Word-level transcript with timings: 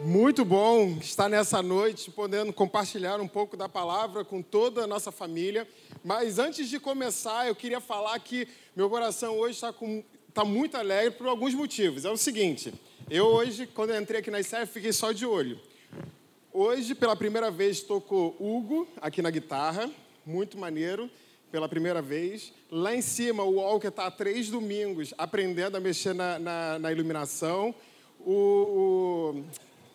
Muito 0.00 0.44
bom 0.44 0.98
estar 1.00 1.28
nessa 1.28 1.62
noite 1.62 2.10
podendo 2.10 2.52
compartilhar 2.52 3.20
um 3.20 3.28
pouco 3.28 3.56
da 3.56 3.68
palavra 3.68 4.24
com 4.24 4.42
toda 4.42 4.82
a 4.82 4.86
nossa 4.88 5.12
família. 5.12 5.68
Mas 6.02 6.38
antes 6.40 6.68
de 6.68 6.80
começar, 6.80 7.46
eu 7.46 7.54
queria 7.54 7.80
falar 7.80 8.18
que 8.18 8.48
meu 8.74 8.90
coração 8.90 9.38
hoje 9.38 9.54
está, 9.54 9.72
está 10.28 10.44
muito 10.44 10.76
alegre 10.76 11.12
por 11.12 11.28
alguns 11.28 11.54
motivos. 11.54 12.04
É 12.04 12.10
o 12.10 12.16
seguinte: 12.16 12.74
eu 13.08 13.26
hoje, 13.26 13.68
quando 13.68 13.90
eu 13.90 14.00
entrei 14.00 14.18
aqui 14.18 14.32
na 14.32 14.40
ICEF, 14.40 14.72
fiquei 14.72 14.92
só 14.92 15.12
de 15.12 15.24
olho. 15.24 15.60
Hoje, 16.52 16.94
pela 16.94 17.14
primeira 17.14 17.50
vez, 17.50 17.84
o 17.88 18.34
Hugo 18.40 18.88
aqui 19.00 19.22
na 19.22 19.30
guitarra, 19.30 19.88
muito 20.26 20.58
maneiro, 20.58 21.08
pela 21.52 21.68
primeira 21.68 22.02
vez. 22.02 22.52
Lá 22.68 22.94
em 22.94 23.00
cima, 23.00 23.44
o 23.44 23.54
Walker 23.54 23.88
está 23.88 24.06
há 24.06 24.10
três 24.10 24.50
domingos 24.50 25.14
aprendendo 25.16 25.76
a 25.76 25.80
mexer 25.80 26.14
na, 26.14 26.38
na, 26.38 26.78
na 26.80 26.92
iluminação. 26.92 27.72
O, 28.20 28.32
o 28.32 29.44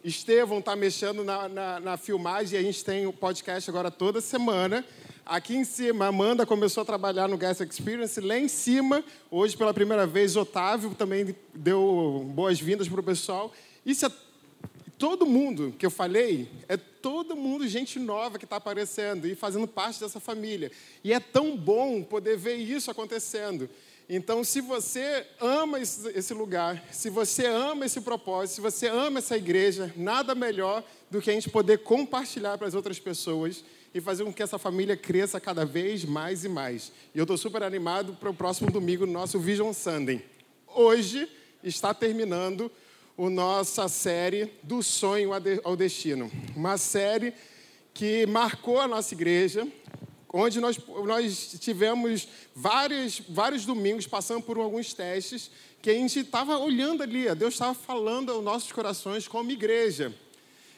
Estevão 0.09 0.57
está 0.57 0.75
mexendo 0.75 1.23
na, 1.23 1.47
na, 1.47 1.79
na, 1.79 1.97
filmagem 1.97 2.57
e 2.57 2.61
a 2.61 2.63
gente 2.63 2.83
tem 2.83 3.05
o 3.05 3.13
podcast 3.13 3.69
agora 3.69 3.91
toda 3.91 4.19
semana. 4.19 4.83
Aqui 5.23 5.55
em 5.55 5.63
cima, 5.63 6.07
Amanda 6.07 6.45
começou 6.45 6.81
a 6.81 6.85
trabalhar 6.85 7.27
no 7.27 7.37
Guest 7.37 7.61
Experience. 7.61 8.19
Lá 8.19 8.37
em 8.37 8.47
cima, 8.47 9.03
hoje 9.29 9.55
pela 9.55 9.71
primeira 9.71 10.07
vez, 10.07 10.35
Otávio 10.35 10.95
também 10.95 11.35
deu 11.53 12.25
boas-vindas 12.33 12.89
para 12.89 12.99
o 12.99 13.03
pessoal. 13.03 13.53
Isso 13.85 14.07
é 14.07 14.11
todo 14.97 15.27
mundo 15.27 15.75
que 15.77 15.85
eu 15.85 15.91
falei, 15.91 16.49
é 16.67 16.75
todo 16.75 17.35
mundo 17.35 17.67
gente 17.67 17.99
nova 17.99 18.39
que 18.39 18.45
está 18.45 18.55
aparecendo 18.55 19.27
e 19.27 19.35
fazendo 19.35 19.67
parte 19.67 19.99
dessa 19.99 20.19
família. 20.19 20.71
E 21.03 21.13
é 21.13 21.19
tão 21.19 21.55
bom 21.55 22.01
poder 22.01 22.35
ver 22.35 22.55
isso 22.55 22.89
acontecendo. 22.89 23.69
Então, 24.11 24.43
se 24.43 24.59
você 24.59 25.23
ama 25.39 25.79
esse 25.79 26.33
lugar, 26.33 26.83
se 26.91 27.11
você 27.11 27.45
ama 27.45 27.85
esse 27.85 28.01
propósito, 28.01 28.55
se 28.55 28.61
você 28.61 28.87
ama 28.87 29.19
essa 29.19 29.37
igreja, 29.37 29.93
nada 29.95 30.33
melhor 30.33 30.83
do 31.11 31.21
que 31.21 31.29
a 31.29 31.33
gente 31.33 31.47
poder 31.47 31.83
compartilhar 31.83 32.57
para 32.57 32.67
as 32.67 32.73
outras 32.73 32.97
pessoas 32.97 33.63
e 33.93 34.01
fazer 34.01 34.23
com 34.23 34.33
que 34.33 34.41
essa 34.41 34.57
família 34.57 34.97
cresça 34.97 35.39
cada 35.39 35.63
vez 35.63 36.03
mais 36.05 36.43
e 36.43 36.49
mais. 36.49 36.91
E 37.13 37.19
eu 37.19 37.23
estou 37.23 37.37
super 37.37 37.61
animado 37.61 38.13
para 38.13 38.31
o 38.31 38.33
próximo 38.33 38.71
domingo, 38.71 39.05
no 39.05 39.13
nosso 39.13 39.39
Vision 39.39 39.71
Sunday. 39.73 40.25
Hoje 40.65 41.29
está 41.63 41.93
terminando 41.93 42.71
a 43.15 43.29
nossa 43.29 43.87
série 43.87 44.51
do 44.63 44.81
sonho 44.81 45.29
ao 45.63 45.75
destino. 45.75 46.31
Uma 46.55 46.79
série 46.79 47.31
que 47.93 48.25
marcou 48.25 48.79
a 48.79 48.87
nossa 48.87 49.13
igreja, 49.13 49.67
onde 50.31 50.59
nós, 50.59 50.77
nós 51.05 51.55
tivemos 51.59 52.27
vários, 52.55 53.21
vários 53.27 53.65
domingos 53.65 54.05
passando 54.05 54.43
por 54.43 54.57
alguns 54.57 54.93
testes 54.93 55.49
que 55.81 55.89
a 55.89 55.93
gente 55.93 56.19
estava 56.19 56.57
olhando 56.57 57.03
ali, 57.03 57.33
Deus 57.35 57.53
estava 57.53 57.73
falando 57.73 58.31
aos 58.31 58.43
nossos 58.43 58.71
corações 58.71 59.27
como 59.27 59.51
igreja. 59.51 60.13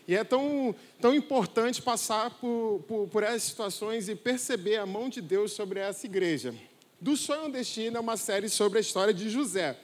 E 0.08 0.16
é 0.16 0.24
tão, 0.24 0.76
tão 1.00 1.14
importante 1.14 1.82
passar 1.82 2.32
por, 2.32 2.84
por, 2.88 3.08
por 3.08 3.24
essas 3.24 3.44
situações 3.44 4.10
e 4.10 4.16
perceber 4.16 4.78
a 4.78 4.86
mão 4.86 5.10
de 5.10 5.22
Deus 5.22 5.54
sobre 5.54 5.80
essa 5.80 6.06
igreja. 6.06 6.54
Do 7.00 7.16
Sonho 7.18 7.44
ao 7.44 7.50
Destino 7.50 7.98
é 7.98 8.00
uma 8.00 8.18
série 8.18 8.50
sobre 8.50 8.78
a 8.78 8.82
história 8.82 9.14
de 9.14 9.30
José. 9.30 9.78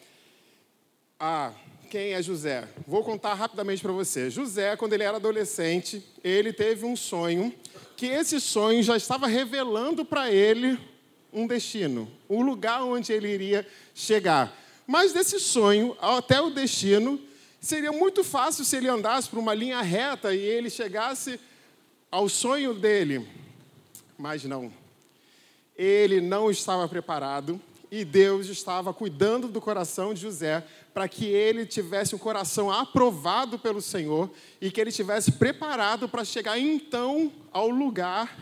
Ah, 1.19 1.53
quem 1.89 2.13
é 2.13 2.21
José? 2.21 2.67
Vou 2.85 3.03
contar 3.03 3.33
rapidamente 3.33 3.81
para 3.81 3.91
você. 3.91 4.29
José, 4.29 4.75
quando 4.75 4.93
ele 4.93 5.03
era 5.03 5.17
adolescente, 5.17 6.03
ele 6.23 6.51
teve 6.53 6.85
um 6.85 6.95
sonho 6.95 7.53
que 7.97 8.05
esse 8.05 8.39
sonho 8.39 8.83
já 8.83 8.95
estava 8.95 9.25
revelando 9.25 10.05
para 10.05 10.31
ele 10.31 10.79
um 11.33 11.47
destino, 11.47 12.09
um 12.29 12.43
lugar 12.43 12.83
onde 12.83 13.11
ele 13.11 13.27
iria 13.27 13.67
chegar. 13.93 14.55
Mas 14.85 15.11
desse 15.11 15.39
sonho 15.39 15.97
até 15.99 16.39
o 16.39 16.51
destino, 16.51 17.19
seria 17.59 17.91
muito 17.91 18.23
fácil 18.23 18.63
se 18.63 18.77
ele 18.77 18.87
andasse 18.87 19.27
por 19.27 19.39
uma 19.39 19.53
linha 19.53 19.81
reta 19.81 20.33
e 20.33 20.39
ele 20.39 20.69
chegasse 20.69 21.39
ao 22.11 22.29
sonho 22.29 22.75
dele. 22.75 23.27
Mas 24.15 24.43
não. 24.45 24.71
Ele 25.75 26.21
não 26.21 26.51
estava 26.51 26.87
preparado 26.87 27.59
e 27.91 28.03
Deus 28.03 28.47
estava 28.47 28.93
cuidando 28.93 29.47
do 29.47 29.61
coração 29.61 30.13
de 30.13 30.21
José 30.21 30.65
para 30.93 31.07
que 31.07 31.25
ele 31.25 31.65
tivesse 31.65 32.15
um 32.15 32.19
coração 32.19 32.71
aprovado 32.71 33.57
pelo 33.57 33.81
Senhor 33.81 34.29
e 34.59 34.69
que 34.69 34.81
ele 34.81 34.91
tivesse 34.91 35.31
preparado 35.31 36.09
para 36.09 36.25
chegar 36.25 36.59
então 36.59 37.31
ao 37.51 37.69
lugar 37.69 38.37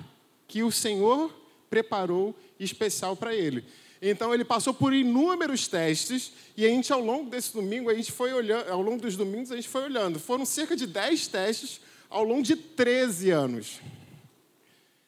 que 0.48 0.64
o 0.64 0.72
Senhor 0.72 1.34
preparou 1.70 2.36
especial 2.60 3.16
para 3.16 3.36
ele. 3.36 3.64
Então 4.02 4.34
ele 4.34 4.46
passou 4.46 4.74
por 4.74 4.94
inúmeros 4.94 5.68
testes 5.68 6.32
e 6.56 6.66
a 6.66 6.70
gente 6.70 6.92
ao 6.92 7.02
longo 7.02 7.30
desse 7.30 7.54
domingo, 7.54 7.90
a 7.90 7.94
gente 7.94 8.12
foi 8.12 8.34
olhando, 8.34 8.70
ao 8.70 8.82
longo 8.82 9.02
dos 9.02 9.16
domingos 9.16 9.52
a 9.52 9.56
gente 9.56 9.70
foi 9.70 9.84
olhando. 9.84 10.20
Foram 10.20 10.46
cerca 10.46 10.76
de 10.76 10.86
10 10.86 11.28
testes 11.28 11.82
ao 12.10 12.24
longo 12.24 12.44
de 12.44 12.56
13 12.56 13.32
anos. 13.32 13.80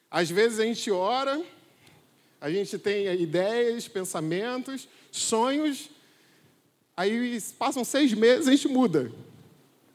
Às 0.10 0.30
vezes 0.30 0.60
a 0.60 0.64
gente 0.64 0.90
ora, 0.90 1.42
a 2.40 2.50
gente 2.50 2.78
tem 2.78 3.08
ideias, 3.22 3.88
pensamentos, 3.88 4.88
sonhos, 5.12 5.90
Aí 6.98 7.40
passam 7.60 7.84
seis 7.84 8.12
meses, 8.12 8.48
a 8.48 8.52
gente 8.52 8.68
muda. 8.68 9.12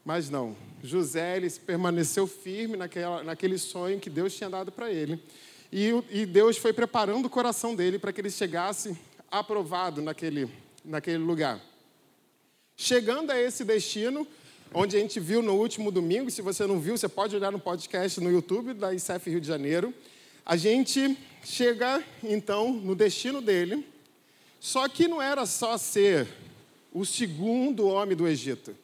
Mas 0.05 0.29
não, 0.29 0.55
José 0.81 1.35
ele 1.35 1.49
permaneceu 1.49 2.25
firme 2.25 2.77
naquela, 2.77 3.21
naquele 3.21 3.57
sonho 3.57 3.99
que 3.99 4.09
Deus 4.09 4.33
tinha 4.33 4.49
dado 4.49 4.71
para 4.71 4.89
ele. 4.89 5.21
E, 5.69 5.91
e, 6.09 6.25
Deus 6.25 6.55
foi 6.55 6.71
preparando 6.71 7.25
o 7.25 7.29
coração 7.29 7.75
dele 7.75 7.99
para 7.99 8.13
que 8.13 8.21
ele 8.21 8.29
chegasse 8.29 8.97
aprovado 9.29 10.01
naquele, 10.01 10.49
naquele 10.85 11.17
lugar. 11.17 11.59
Chegando 12.77 13.31
a 13.31 13.41
esse 13.41 13.65
destino, 13.65 14.25
onde 14.73 14.95
a 14.95 14.99
gente 14.99 15.19
viu 15.19 15.41
no 15.41 15.55
último 15.55 15.91
domingo, 15.91 16.31
se 16.31 16.41
você 16.41 16.65
não 16.65 16.79
viu, 16.79 16.95
você 16.95 17.09
pode 17.09 17.35
olhar 17.35 17.51
no 17.51 17.59
podcast 17.59 18.21
no 18.21 18.31
YouTube 18.31 18.73
da 18.73 18.93
ICEF 18.93 19.29
Rio 19.29 19.41
de 19.41 19.47
Janeiro. 19.47 19.93
A 20.45 20.55
gente 20.55 21.17
chega 21.43 22.03
então 22.23 22.71
no 22.73 22.95
destino 22.95 23.41
dele, 23.41 23.85
só 24.59 24.87
que 24.87 25.07
não 25.07 25.21
era 25.21 25.45
só 25.45 25.77
ser 25.77 26.27
o 26.91 27.05
segundo 27.05 27.87
homem 27.87 28.15
do 28.15 28.27
Egito. 28.27 28.75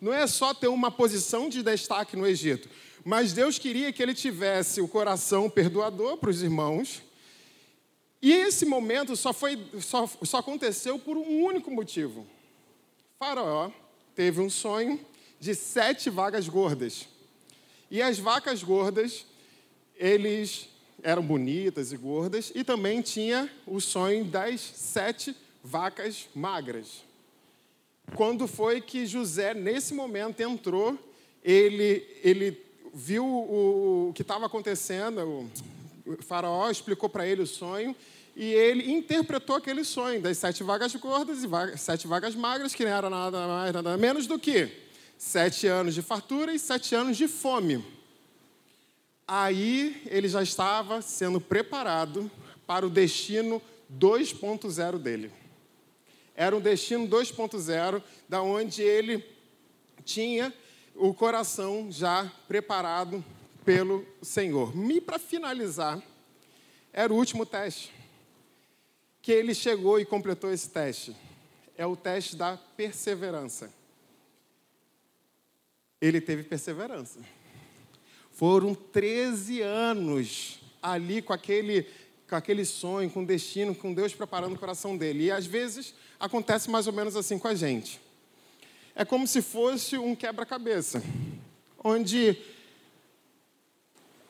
Não 0.00 0.12
é 0.12 0.26
só 0.26 0.52
ter 0.52 0.68
uma 0.68 0.90
posição 0.90 1.48
de 1.48 1.62
destaque 1.62 2.16
no 2.16 2.26
Egito, 2.26 2.68
mas 3.04 3.32
Deus 3.32 3.58
queria 3.58 3.92
que 3.92 4.02
ele 4.02 4.14
tivesse 4.14 4.80
o 4.80 4.88
coração 4.88 5.48
perdoador 5.50 6.16
para 6.16 6.30
os 6.30 6.42
irmãos. 6.42 7.02
E 8.20 8.32
esse 8.32 8.64
momento 8.64 9.16
só, 9.16 9.32
foi, 9.32 9.58
só, 9.80 10.06
só 10.22 10.38
aconteceu 10.38 10.98
por 10.98 11.16
um 11.16 11.44
único 11.44 11.70
motivo. 11.70 12.26
Faraó 13.18 13.70
teve 14.14 14.40
um 14.40 14.48
sonho 14.48 15.00
de 15.38 15.54
sete 15.54 16.08
vagas 16.08 16.48
gordas. 16.48 17.06
E 17.90 18.00
as 18.00 18.18
vacas 18.18 18.62
gordas, 18.62 19.26
eles 19.96 20.68
eram 21.04 21.22
bonitas 21.22 21.92
e 21.92 21.96
gordas, 21.98 22.50
e 22.54 22.64
também 22.64 23.02
tinha 23.02 23.48
o 23.66 23.78
sonho 23.78 24.24
das 24.24 24.60
sete 24.60 25.36
vacas 25.62 26.26
magras. 26.34 27.04
Quando 28.14 28.48
foi 28.48 28.80
que 28.80 29.06
José, 29.06 29.52
nesse 29.52 29.92
momento, 29.92 30.40
entrou, 30.40 30.98
ele, 31.44 32.04
ele 32.22 32.58
viu 32.92 33.24
o, 33.24 34.08
o 34.08 34.12
que 34.14 34.22
estava 34.22 34.46
acontecendo, 34.46 35.48
o 36.06 36.22
faraó 36.22 36.70
explicou 36.70 37.08
para 37.08 37.26
ele 37.26 37.42
o 37.42 37.46
sonho, 37.46 37.94
e 38.34 38.46
ele 38.52 38.90
interpretou 38.90 39.56
aquele 39.56 39.84
sonho 39.84 40.20
das 40.20 40.38
sete 40.38 40.64
vagas 40.64 40.94
gordas 40.96 41.44
e 41.44 41.78
sete 41.78 42.06
vagas 42.06 42.34
magras, 42.34 42.74
que 42.74 42.82
não 42.82 42.90
era 42.90 43.10
nada 43.10 43.46
mais, 43.46 43.72
nada 43.72 43.96
menos 43.98 44.26
do 44.26 44.38
que 44.38 44.70
sete 45.18 45.66
anos 45.66 45.94
de 45.94 46.02
fartura 46.02 46.52
e 46.52 46.58
sete 46.58 46.94
anos 46.94 47.16
de 47.16 47.28
fome. 47.28 47.84
Aí 49.26 50.02
ele 50.06 50.28
já 50.28 50.42
estava 50.42 51.00
sendo 51.00 51.40
preparado 51.40 52.30
para 52.66 52.86
o 52.86 52.90
destino 52.90 53.60
2.0 53.92 54.98
dele. 54.98 55.32
Era 56.34 56.56
um 56.56 56.60
destino 56.60 57.06
2.0, 57.06 58.02
da 58.28 58.42
onde 58.42 58.82
ele 58.82 59.24
tinha 60.04 60.52
o 60.94 61.14
coração 61.14 61.90
já 61.90 62.30
preparado 62.46 63.24
pelo 63.64 64.06
Senhor. 64.20 64.72
E 64.90 65.00
para 65.00 65.18
finalizar, 65.18 66.02
era 66.92 67.12
o 67.12 67.16
último 67.16 67.46
teste. 67.46 67.92
Que 69.22 69.32
ele 69.32 69.54
chegou 69.54 69.98
e 69.98 70.04
completou 70.04 70.52
esse 70.52 70.68
teste. 70.68 71.16
É 71.76 71.86
o 71.86 71.96
teste 71.96 72.36
da 72.36 72.56
perseverança. 72.76 73.72
Ele 76.00 76.20
teve 76.20 76.42
perseverança. 76.42 77.20
Foram 78.34 78.74
13 78.74 79.62
anos 79.62 80.58
ali 80.82 81.22
com 81.22 81.32
aquele, 81.32 81.86
com 82.28 82.34
aquele 82.34 82.64
sonho, 82.64 83.08
com 83.08 83.24
destino, 83.24 83.74
com 83.74 83.94
Deus 83.94 84.12
preparando 84.12 84.56
o 84.56 84.58
coração 84.58 84.96
dele. 84.96 85.26
E 85.26 85.30
às 85.30 85.46
vezes 85.46 85.94
acontece 86.18 86.68
mais 86.68 86.88
ou 86.88 86.92
menos 86.92 87.14
assim 87.14 87.38
com 87.38 87.46
a 87.46 87.54
gente. 87.54 88.00
É 88.92 89.04
como 89.04 89.24
se 89.24 89.40
fosse 89.40 89.96
um 89.96 90.16
quebra-cabeça, 90.16 91.00
onde 91.82 92.36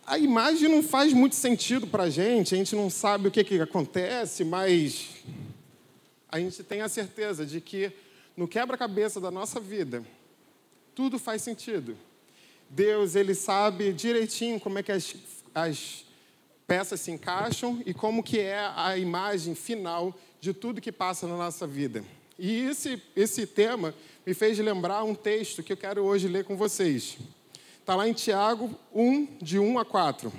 a 0.06 0.18
imagem 0.18 0.68
não 0.68 0.82
faz 0.82 1.14
muito 1.14 1.34
sentido 1.34 1.86
para 1.86 2.04
a 2.04 2.10
gente, 2.10 2.54
a 2.54 2.58
gente 2.58 2.76
não 2.76 2.90
sabe 2.90 3.28
o 3.28 3.30
que, 3.30 3.42
que 3.42 3.58
acontece, 3.58 4.44
mas 4.44 5.08
a 6.28 6.38
gente 6.38 6.62
tem 6.62 6.82
a 6.82 6.90
certeza 6.90 7.46
de 7.46 7.58
que 7.58 7.90
no 8.36 8.46
quebra-cabeça 8.46 9.18
da 9.18 9.30
nossa 9.30 9.58
vida, 9.58 10.04
tudo 10.94 11.18
faz 11.18 11.40
sentido. 11.40 11.96
Deus, 12.74 13.14
ele 13.14 13.34
sabe 13.36 13.92
direitinho 13.92 14.58
como 14.58 14.80
é 14.80 14.82
que 14.82 14.90
as, 14.90 15.14
as 15.54 16.04
peças 16.66 17.00
se 17.00 17.12
encaixam 17.12 17.80
e 17.86 17.94
como 17.94 18.22
que 18.22 18.40
é 18.40 18.68
a 18.74 18.98
imagem 18.98 19.54
final 19.54 20.12
de 20.40 20.52
tudo 20.52 20.80
que 20.80 20.90
passa 20.90 21.28
na 21.28 21.36
nossa 21.36 21.68
vida. 21.68 22.04
E 22.36 22.62
esse, 22.62 23.00
esse 23.14 23.46
tema 23.46 23.94
me 24.26 24.34
fez 24.34 24.58
lembrar 24.58 25.04
um 25.04 25.14
texto 25.14 25.62
que 25.62 25.72
eu 25.72 25.76
quero 25.76 26.02
hoje 26.02 26.26
ler 26.26 26.44
com 26.44 26.56
vocês. 26.56 27.16
Está 27.78 27.94
lá 27.94 28.08
em 28.08 28.12
Tiago 28.12 28.76
1, 28.92 29.38
de 29.40 29.58
1 29.58 29.78
a 29.78 29.84
4. 29.84 30.32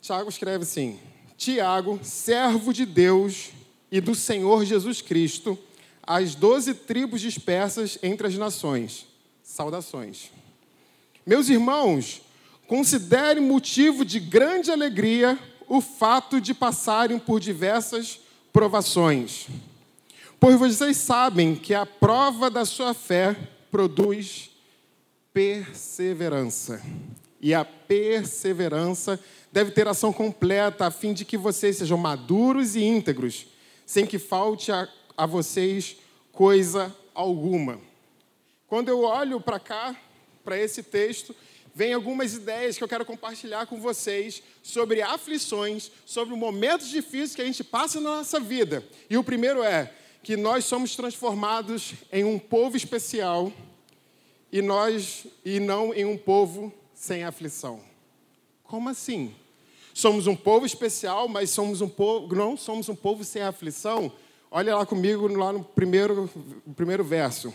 Tiago 0.00 0.28
escreve 0.28 0.64
assim: 0.64 0.98
Tiago, 1.36 2.00
servo 2.02 2.72
de 2.72 2.84
Deus 2.84 3.50
e 3.92 4.00
do 4.00 4.16
Senhor 4.16 4.64
Jesus 4.64 5.00
Cristo, 5.00 5.56
as 6.02 6.34
doze 6.34 6.74
tribos 6.74 7.20
dispersas 7.20 7.96
entre 8.02 8.26
as 8.26 8.34
nações. 8.34 9.09
Saudações. 9.50 10.30
Meus 11.26 11.48
irmãos, 11.48 12.22
considerem 12.68 13.42
motivo 13.42 14.04
de 14.04 14.20
grande 14.20 14.70
alegria 14.70 15.36
o 15.68 15.80
fato 15.80 16.40
de 16.40 16.54
passarem 16.54 17.18
por 17.18 17.40
diversas 17.40 18.20
provações. 18.52 19.48
Pois 20.38 20.56
vocês 20.56 20.96
sabem 20.98 21.56
que 21.56 21.74
a 21.74 21.84
prova 21.84 22.48
da 22.48 22.64
sua 22.64 22.94
fé 22.94 23.36
produz 23.72 24.50
perseverança. 25.34 26.80
E 27.40 27.52
a 27.52 27.64
perseverança 27.64 29.18
deve 29.50 29.72
ter 29.72 29.88
ação 29.88 30.12
completa, 30.12 30.86
a 30.86 30.90
fim 30.92 31.12
de 31.12 31.24
que 31.24 31.36
vocês 31.36 31.76
sejam 31.76 31.98
maduros 31.98 32.76
e 32.76 32.84
íntegros, 32.84 33.48
sem 33.84 34.06
que 34.06 34.18
falte 34.18 34.70
a, 34.70 34.88
a 35.16 35.26
vocês 35.26 35.96
coisa 36.30 36.94
alguma. 37.12 37.89
Quando 38.70 38.88
eu 38.88 39.00
olho 39.00 39.40
para 39.40 39.58
cá, 39.58 39.96
para 40.44 40.56
esse 40.56 40.80
texto, 40.80 41.34
vem 41.74 41.92
algumas 41.92 42.34
ideias 42.34 42.78
que 42.78 42.84
eu 42.84 42.86
quero 42.86 43.04
compartilhar 43.04 43.66
com 43.66 43.80
vocês 43.80 44.44
sobre 44.62 45.02
aflições, 45.02 45.90
sobre 46.06 46.36
momentos 46.36 46.88
difíceis 46.88 47.34
que 47.34 47.42
a 47.42 47.44
gente 47.44 47.64
passa 47.64 48.00
na 48.00 48.18
nossa 48.18 48.38
vida. 48.38 48.86
E 49.10 49.18
o 49.18 49.24
primeiro 49.24 49.60
é 49.60 49.92
que 50.22 50.36
nós 50.36 50.66
somos 50.66 50.94
transformados 50.94 51.94
em 52.12 52.22
um 52.22 52.38
povo 52.38 52.76
especial 52.76 53.52
e 54.52 54.62
nós 54.62 55.26
e 55.44 55.58
não 55.58 55.92
em 55.92 56.04
um 56.04 56.16
povo 56.16 56.72
sem 56.94 57.24
aflição. 57.24 57.80
Como 58.62 58.88
assim? 58.88 59.34
Somos 59.92 60.28
um 60.28 60.36
povo 60.36 60.64
especial, 60.64 61.26
mas 61.26 61.50
somos 61.50 61.80
um 61.80 61.88
povo, 61.88 62.32
não 62.36 62.56
somos 62.56 62.88
um 62.88 62.94
povo 62.94 63.24
sem 63.24 63.42
aflição. 63.42 64.12
Olha 64.48 64.76
lá 64.76 64.86
comigo 64.86 65.26
lá 65.26 65.52
no 65.52 65.64
primeiro, 65.64 66.30
primeiro 66.76 67.02
verso. 67.02 67.52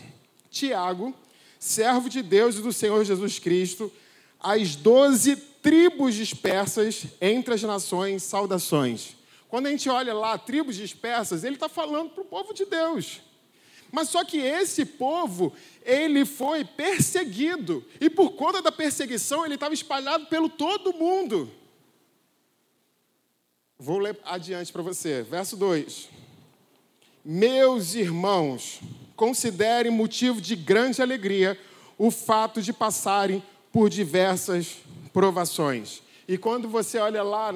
Tiago, 0.56 1.14
servo 1.58 2.08
de 2.08 2.22
Deus 2.22 2.56
e 2.56 2.62
do 2.62 2.72
Senhor 2.72 3.04
Jesus 3.04 3.38
Cristo, 3.38 3.92
as 4.40 4.76
doze 4.76 5.36
tribos 5.36 6.14
dispersas 6.14 7.06
entre 7.20 7.54
as 7.54 7.62
nações, 7.62 8.22
saudações. 8.22 9.16
Quando 9.48 9.66
a 9.66 9.70
gente 9.70 9.88
olha 9.88 10.14
lá, 10.14 10.38
tribos 10.38 10.76
dispersas, 10.76 11.44
ele 11.44 11.56
está 11.56 11.68
falando 11.68 12.10
para 12.10 12.22
o 12.22 12.26
povo 12.26 12.52
de 12.52 12.64
Deus. 12.64 13.20
Mas 13.90 14.08
só 14.08 14.24
que 14.24 14.38
esse 14.38 14.84
povo, 14.84 15.52
ele 15.82 16.24
foi 16.24 16.64
perseguido. 16.64 17.84
E 18.00 18.10
por 18.10 18.32
conta 18.32 18.60
da 18.60 18.72
perseguição, 18.72 19.44
ele 19.44 19.54
estava 19.54 19.74
espalhado 19.74 20.26
pelo 20.26 20.48
todo 20.48 20.92
mundo. 20.92 21.50
Vou 23.78 23.98
ler 23.98 24.18
adiante 24.24 24.72
para 24.72 24.82
você. 24.82 25.22
Verso 25.22 25.56
2. 25.56 26.08
Meus 27.24 27.94
irmãos, 27.94 28.80
considerem 29.16 29.90
motivo 29.90 30.40
de 30.40 30.54
grande 30.54 31.00
alegria 31.02 31.58
o 31.98 32.10
fato 32.10 32.60
de 32.60 32.72
passarem 32.72 33.42
por 33.72 33.88
diversas 33.88 34.76
provações. 35.12 36.02
E 36.28 36.36
quando 36.36 36.68
você 36.68 36.98
olha 36.98 37.22
lá 37.22 37.52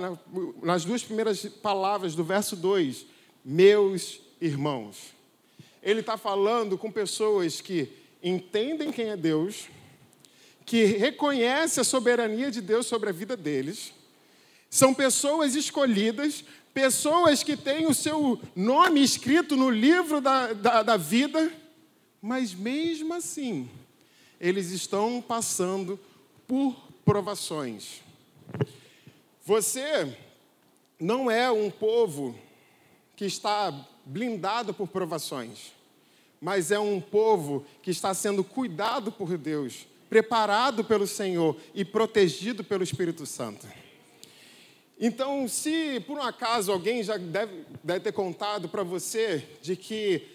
nas 0.63 0.85
duas 0.85 1.03
primeiras 1.03 1.45
palavras 1.45 2.15
do 2.15 2.25
verso 2.25 2.57
2, 2.57 3.05
meus 3.45 4.21
irmãos, 4.41 5.15
ele 5.83 6.01
está 6.01 6.17
falando 6.17 6.79
com 6.79 6.91
pessoas 6.91 7.61
que 7.61 7.93
entendem 8.23 8.93
quem 8.93 9.11
é 9.11 9.17
Deus, 9.17 9.69
que 10.65 10.85
reconhecem 10.85 11.81
a 11.81 11.85
soberania 11.85 12.51
de 12.51 12.61
Deus 12.61 12.87
sobre 12.87 13.09
a 13.09 13.13
vida 13.13 13.37
deles, 13.37 13.93
são 14.71 14.95
pessoas 14.95 15.57
escolhidas, 15.57 16.45
pessoas 16.73 17.43
que 17.43 17.57
têm 17.57 17.87
o 17.87 17.95
seu 17.95 18.41
nome 18.55 19.03
escrito 19.03 19.57
no 19.57 19.71
livro 19.71 20.21
da, 20.21 20.53
da, 20.53 20.83
da 20.83 20.97
vida, 20.97 21.53
mas 22.23 22.55
mesmo 22.55 23.15
assim, 23.15 23.69
eles 24.41 24.71
estão 24.71 25.23
passando 25.27 25.99
por 26.47 26.75
provações. 27.05 28.03
Você 29.45 30.17
não 30.99 31.31
é 31.31 31.51
um 31.51 31.71
povo 31.71 32.39
que 33.17 33.25
está 33.25 33.73
blindado 34.05 34.73
por 34.73 34.89
provações, 34.89 35.73
mas 36.41 36.71
é 36.71 36.79
um 36.79 37.01
povo 37.01 37.65
que 37.83 37.91
está 37.91 38.15
sendo 38.15 38.43
cuidado 38.43 39.13
por 39.13 39.37
Deus, 39.37 39.87
preparado 40.09 40.85
pelo 40.85 41.07
Senhor 41.07 41.57
e 41.75 41.85
protegido 41.85 42.65
pelo 42.65 42.83
Espírito 42.83 43.27
Santo. 43.27 43.67
Então, 45.03 45.49
se 45.49 45.99
por 46.01 46.19
um 46.19 46.23
acaso 46.23 46.71
alguém 46.71 47.03
já 47.03 47.17
deve, 47.17 47.65
deve 47.83 48.01
ter 48.01 48.13
contado 48.13 48.69
para 48.69 48.83
você 48.83 49.49
de 49.63 49.75
que 49.75 50.29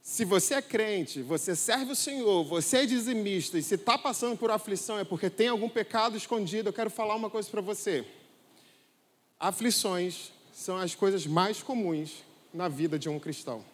se 0.00 0.24
você 0.24 0.54
é 0.54 0.62
crente, 0.62 1.20
você 1.20 1.56
serve 1.56 1.90
o 1.92 1.96
Senhor, 1.96 2.44
você 2.44 2.78
é 2.78 2.86
dizimista 2.86 3.58
e 3.58 3.62
se 3.62 3.74
está 3.74 3.98
passando 3.98 4.36
por 4.36 4.52
aflição 4.52 4.98
é 5.00 5.04
porque 5.04 5.28
tem 5.28 5.48
algum 5.48 5.68
pecado 5.68 6.16
escondido, 6.16 6.68
eu 6.68 6.72
quero 6.72 6.90
falar 6.90 7.16
uma 7.16 7.28
coisa 7.28 7.50
para 7.50 7.60
você. 7.60 8.04
Aflições 9.40 10.30
são 10.52 10.76
as 10.76 10.94
coisas 10.94 11.26
mais 11.26 11.60
comuns 11.60 12.22
na 12.52 12.68
vida 12.68 12.96
de 12.96 13.08
um 13.08 13.18
cristão. 13.18 13.64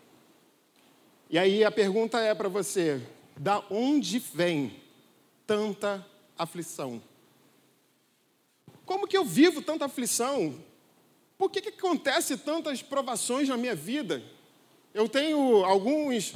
E 1.29 1.39
aí 1.39 1.63
a 1.65 1.71
pergunta 1.71 2.19
é 2.19 2.35
para 2.35 2.49
você: 2.49 3.03
da 3.37 3.63
onde 3.71 4.19
vem 4.19 4.75
tanta 5.47 6.07
aflição? 6.39 7.03
Como 8.91 9.07
que 9.07 9.17
eu 9.17 9.25
vivo 9.25 9.63
tanta 9.63 9.85
aflição? 9.85 10.53
Por 11.39 11.49
que, 11.49 11.61
que 11.61 11.69
acontece 11.69 12.37
tantas 12.37 12.83
provações 12.83 13.49
na 13.49 13.57
minha 13.57 13.73
vida? 13.73 14.21
Eu 14.93 15.09
tenho 15.09 15.65
alguns, 15.65 16.35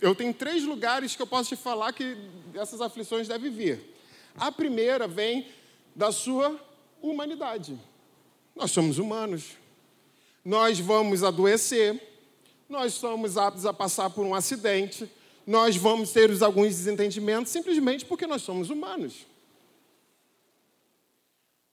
eu 0.00 0.14
tenho 0.14 0.32
três 0.32 0.62
lugares 0.62 1.16
que 1.16 1.22
eu 1.22 1.26
posso 1.26 1.48
te 1.48 1.56
falar 1.56 1.92
que 1.92 2.16
essas 2.54 2.80
aflições 2.80 3.26
devem 3.26 3.50
vir. 3.50 3.92
A 4.36 4.52
primeira 4.52 5.08
vem 5.08 5.48
da 5.92 6.12
sua 6.12 6.56
humanidade. 7.02 7.76
Nós 8.54 8.70
somos 8.70 8.98
humanos. 8.98 9.56
Nós 10.44 10.78
vamos 10.78 11.24
adoecer. 11.24 12.00
Nós 12.68 12.94
somos 12.94 13.36
aptos 13.36 13.66
a 13.66 13.72
passar 13.72 14.10
por 14.10 14.24
um 14.24 14.32
acidente. 14.32 15.10
Nós 15.44 15.74
vamos 15.74 16.12
ter 16.12 16.30
alguns 16.40 16.68
desentendimentos 16.68 17.50
simplesmente 17.50 18.04
porque 18.04 18.28
nós 18.28 18.42
somos 18.42 18.70
humanos. 18.70 19.26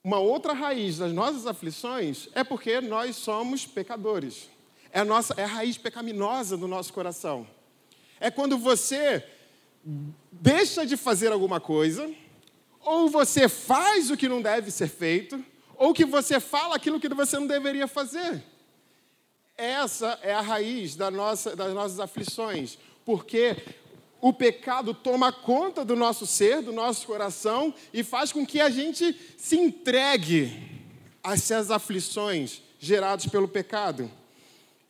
Uma 0.08 0.20
outra 0.20 0.54
raiz 0.54 1.00
das 1.00 1.12
nossas 1.12 1.46
aflições 1.46 2.30
é 2.34 2.42
porque 2.42 2.80
nós 2.80 3.18
somos 3.18 3.66
pecadores. 3.66 4.50
É 4.90 5.02
a, 5.02 5.04
nossa, 5.04 5.34
é 5.36 5.44
a 5.44 5.48
raiz 5.48 5.78
pecaminosa 5.78 6.56
do 6.56 6.66
nosso 6.66 6.94
coração. 6.94 7.46
É 8.18 8.32
quando 8.32 8.58
você 8.58 9.22
deixa 10.32 10.86
de 10.86 10.96
fazer 10.96 11.34
alguma 11.34 11.60
coisa, 11.60 12.10
ou 12.80 13.10
você 13.10 13.50
faz 13.50 14.10
o 14.10 14.16
que 14.16 14.30
não 14.30 14.42
deve 14.42 14.72
ser 14.72 14.88
feito, 14.88 15.44
ou 15.76 15.94
que 15.94 16.06
você 16.06 16.40
fala 16.40 16.78
aquilo 16.78 17.02
que 17.02 17.10
você 17.10 17.38
não 17.38 17.46
deveria 17.46 17.86
fazer. 17.86 18.42
Essa 19.58 20.18
é 20.22 20.34
a 20.34 20.40
raiz 20.40 20.96
da 20.96 21.12
nossa, 21.12 21.54
das 21.54 21.74
nossas 21.74 22.00
aflições, 22.00 22.78
porque 23.04 23.58
o 24.22 24.34
pecado 24.34 24.94
toma 24.94 25.32
conta 25.32 25.86
do 25.86 25.96
nosso 25.96 26.26
ser, 26.26 26.62
do 26.62 26.72
nosso 26.72 27.06
coração, 27.06 27.74
e 27.94 28.04
faz 28.04 28.32
com 28.32 28.46
que 28.46 28.60
a 28.60 28.70
gente 28.70 29.16
se 29.38 29.58
entregue 29.58 30.86
a 31.24 31.34
essas 31.34 31.70
aflições 31.72 32.62
geradas 32.80 33.28
pelo 33.28 33.48
pecado. 33.48 34.10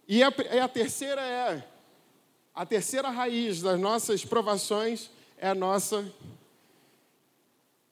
E 0.07 0.23
a, 0.23 0.27
a 0.27 0.67
terceira 0.67 1.21
é, 1.21 1.63
a 2.57 2.65
terceira 2.65 3.09
raiz 3.09 3.61
das 3.61 3.79
nossas 3.79 4.25
provações 4.25 5.11
é 5.37 5.47
a 5.47 5.53
nossa, 5.53 6.03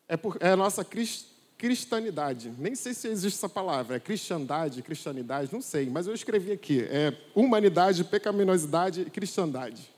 é, 0.08 0.18
por, 0.18 0.38
é 0.40 0.50
a 0.50 0.56
nossa 0.56 0.84
crist, 0.84 1.28
cristianidade. 1.58 2.52
Nem 2.58 2.74
sei 2.74 2.94
se 2.94 3.08
existe 3.08 3.38
essa 3.38 3.50
palavra, 3.50 3.98
é 3.98 4.00
cristiandade, 4.00 4.82
cristianidade, 4.82 5.54
não 5.54 5.62
sei, 5.62 5.88
mas 5.90 6.08
eu 6.08 6.14
escrevi 6.14 6.52
aqui, 6.52 6.82
é 6.82 7.16
humanidade, 7.36 8.04
pecaminosidade 8.04 9.02
e 9.02 9.10
cristandade. 9.10 9.95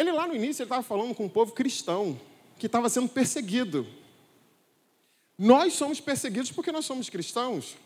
Ele 0.00 0.12
lá 0.12 0.26
no 0.26 0.34
início 0.34 0.62
estava 0.62 0.82
falando 0.82 1.14
com 1.14 1.26
um 1.26 1.28
povo 1.28 1.52
cristão 1.52 2.18
que 2.58 2.64
estava 2.64 2.88
sendo 2.88 3.06
perseguido. 3.06 3.86
Nós 5.36 5.74
somos 5.74 6.00
perseguidos 6.00 6.50
porque 6.50 6.72
nós 6.72 6.86
somos 6.86 7.10
cristãos. 7.10 7.76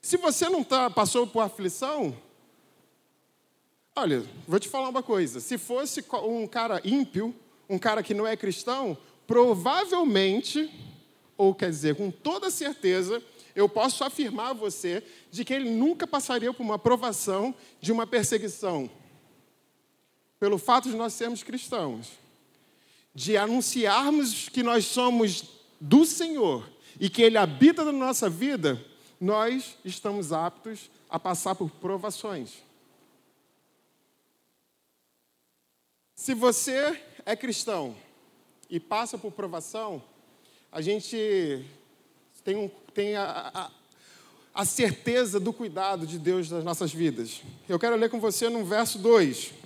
Se 0.00 0.16
você 0.16 0.48
não 0.48 0.64
tá, 0.64 0.90
passou 0.90 1.24
por 1.24 1.38
aflição, 1.38 2.12
olha, 3.94 4.26
vou 4.48 4.58
te 4.58 4.68
falar 4.68 4.88
uma 4.88 5.00
coisa: 5.00 5.38
se 5.38 5.56
fosse 5.58 6.04
um 6.24 6.44
cara 6.48 6.80
ímpio, 6.84 7.32
um 7.68 7.78
cara 7.78 8.02
que 8.02 8.14
não 8.14 8.26
é 8.26 8.36
cristão, 8.36 8.98
provavelmente, 9.24 10.68
ou 11.36 11.54
quer 11.54 11.70
dizer, 11.70 11.94
com 11.94 12.10
toda 12.10 12.50
certeza, 12.50 13.22
eu 13.54 13.68
posso 13.68 14.02
afirmar 14.02 14.50
a 14.50 14.54
você 14.54 15.04
de 15.30 15.44
que 15.44 15.54
ele 15.54 15.70
nunca 15.70 16.04
passaria 16.04 16.52
por 16.52 16.64
uma 16.64 16.80
provação 16.80 17.54
de 17.80 17.92
uma 17.92 18.08
perseguição. 18.08 18.90
Pelo 20.42 20.58
fato 20.58 20.90
de 20.90 20.96
nós 20.96 21.12
sermos 21.12 21.44
cristãos, 21.44 22.18
de 23.14 23.36
anunciarmos 23.36 24.48
que 24.48 24.60
nós 24.60 24.86
somos 24.86 25.44
do 25.80 26.04
Senhor 26.04 26.68
e 26.98 27.08
que 27.08 27.22
Ele 27.22 27.38
habita 27.38 27.84
na 27.84 27.92
nossa 27.92 28.28
vida, 28.28 28.84
nós 29.20 29.78
estamos 29.84 30.32
aptos 30.32 30.90
a 31.08 31.16
passar 31.16 31.54
por 31.54 31.70
provações. 31.70 32.54
Se 36.16 36.34
você 36.34 37.00
é 37.24 37.36
cristão 37.36 37.94
e 38.68 38.80
passa 38.80 39.16
por 39.16 39.30
provação, 39.30 40.02
a 40.72 40.82
gente 40.82 41.64
tem, 42.42 42.56
um, 42.56 42.68
tem 42.92 43.14
a, 43.14 43.52
a, 43.54 43.70
a 44.52 44.64
certeza 44.64 45.38
do 45.38 45.52
cuidado 45.52 46.04
de 46.04 46.18
Deus 46.18 46.50
nas 46.50 46.64
nossas 46.64 46.92
vidas. 46.92 47.42
Eu 47.68 47.78
quero 47.78 47.94
ler 47.94 48.10
com 48.10 48.18
você 48.18 48.48
no 48.48 48.64
verso 48.64 48.98
2. 48.98 49.61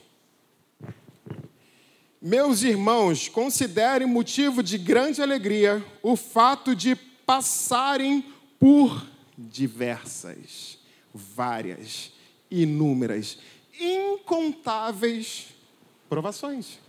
Meus 2.28 2.64
irmãos, 2.64 3.28
considerem 3.28 4.04
motivo 4.04 4.60
de 4.60 4.76
grande 4.78 5.22
alegria 5.22 5.80
o 6.02 6.16
fato 6.16 6.74
de 6.74 6.96
passarem 6.96 8.24
por 8.58 9.06
diversas, 9.38 10.76
várias, 11.14 12.10
inúmeras, 12.50 13.38
incontáveis 13.78 15.50
provações. 16.08 16.80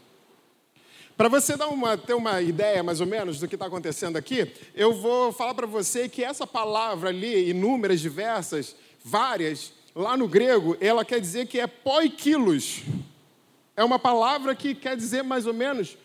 Para 1.15 1.29
você 1.29 1.55
dar 1.55 1.67
uma, 1.67 1.95
ter 1.95 2.15
uma 2.15 2.41
ideia 2.41 2.81
mais 2.81 2.99
ou 2.99 3.05
menos 3.05 3.39
do 3.39 3.47
que 3.47 3.53
está 3.53 3.67
acontecendo 3.67 4.17
aqui, 4.17 4.51
eu 4.73 4.91
vou 4.91 5.31
falar 5.31 5.53
para 5.53 5.67
você 5.67 6.09
que 6.09 6.23
essa 6.23 6.47
palavra 6.47 7.09
ali, 7.09 7.51
inúmeras, 7.51 7.99
diversas, 7.99 8.75
várias, 9.05 9.71
lá 9.93 10.17
no 10.17 10.27
grego, 10.27 10.75
ela 10.81 11.05
quer 11.05 11.21
dizer 11.21 11.45
que 11.45 11.59
é 11.59 11.67
poiquilos. 11.67 12.81
É 13.77 13.83
uma 13.83 13.99
palavra 13.99 14.55
que 14.55 14.73
quer 14.73 14.97
dizer 14.97 15.23
mais 15.23 15.45
ou 15.45 15.53
menos 15.53 15.95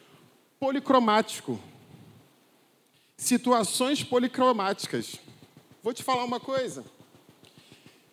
policromático. 0.61 1.59
Situações 3.17 4.05
policromáticas. 4.05 5.17
Vou 5.83 5.95
te 5.95 6.03
falar 6.03 6.23
uma 6.25 6.39
coisa. 6.39 6.85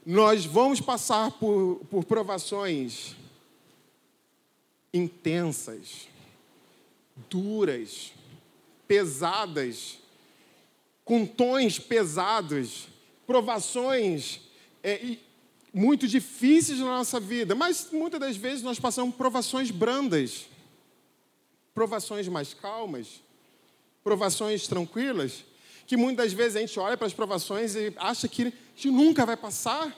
Nós 0.05 0.45
vamos 0.45 0.79
passar 0.79 1.31
por, 1.31 1.81
por 1.91 2.05
provações 2.05 3.17
intensas, 4.93 6.07
duras, 7.29 8.13
pesadas, 8.87 9.99
com 11.03 11.25
tons 11.25 11.77
pesados, 11.77 12.87
provações 13.27 14.39
é, 14.81 15.17
muito 15.73 16.07
difíceis 16.07 16.79
na 16.79 16.85
nossa 16.85 17.19
vida, 17.19 17.55
mas 17.55 17.89
muitas 17.91 18.19
das 18.19 18.35
vezes 18.35 18.63
nós 18.63 18.79
passamos 18.79 19.15
provações 19.15 19.71
brandas, 19.71 20.47
provações 21.73 22.27
mais 22.27 22.53
calmas, 22.53 23.21
provações 24.03 24.67
tranquilas, 24.67 25.45
que 25.85 25.95
muitas 25.97 26.25
das 26.25 26.33
vezes 26.33 26.55
a 26.55 26.59
gente 26.59 26.79
olha 26.79 26.97
para 26.97 27.07
as 27.07 27.13
provações 27.13 27.75
e 27.75 27.93
acha 27.97 28.27
que 28.27 28.43
a 28.43 28.45
gente 28.75 28.91
nunca 28.91 29.25
vai 29.25 29.37
passar 29.37 29.95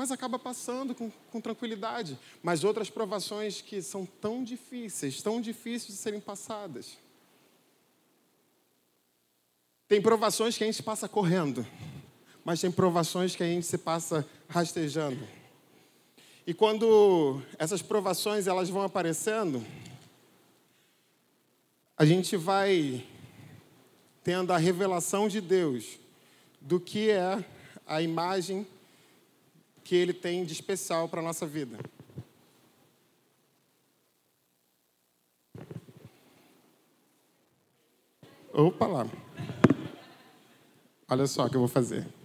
mas 0.00 0.10
acaba 0.10 0.38
passando 0.38 0.94
com, 0.94 1.10
com 1.30 1.42
tranquilidade. 1.42 2.18
Mas 2.42 2.64
outras 2.64 2.88
provações 2.88 3.60
que 3.60 3.82
são 3.82 4.06
tão 4.06 4.42
difíceis, 4.42 5.20
tão 5.20 5.42
difíceis 5.42 5.92
de 5.92 5.98
serem 5.98 6.18
passadas. 6.18 6.96
Tem 9.86 10.00
provações 10.00 10.56
que 10.56 10.64
a 10.64 10.66
gente 10.66 10.82
passa 10.82 11.06
correndo, 11.06 11.66
mas 12.44 12.60
tem 12.60 12.70
provações 12.70 13.36
que 13.36 13.42
a 13.42 13.46
gente 13.46 13.66
se 13.66 13.78
passa 13.78 14.26
rastejando. 14.48 15.26
E 16.46 16.54
quando 16.54 17.40
essas 17.58 17.82
provações 17.82 18.46
elas 18.46 18.68
vão 18.68 18.82
aparecendo, 18.82 19.64
a 21.96 22.04
gente 22.04 22.36
vai 22.36 23.06
tendo 24.24 24.52
a 24.52 24.56
revelação 24.56 25.28
de 25.28 25.40
Deus 25.40 25.98
do 26.60 26.80
que 26.80 27.10
é 27.10 27.44
a 27.86 28.02
imagem 28.02 28.66
que 29.84 29.94
Ele 29.94 30.12
tem 30.12 30.44
de 30.44 30.52
especial 30.52 31.08
para 31.08 31.20
a 31.20 31.24
nossa 31.24 31.46
vida. 31.46 31.78
Opa 38.52 38.86
lá. 38.86 39.06
Olha 41.08 41.26
só 41.26 41.46
o 41.46 41.50
que 41.50 41.56
eu 41.56 41.60
vou 41.60 41.68
fazer. 41.68 42.19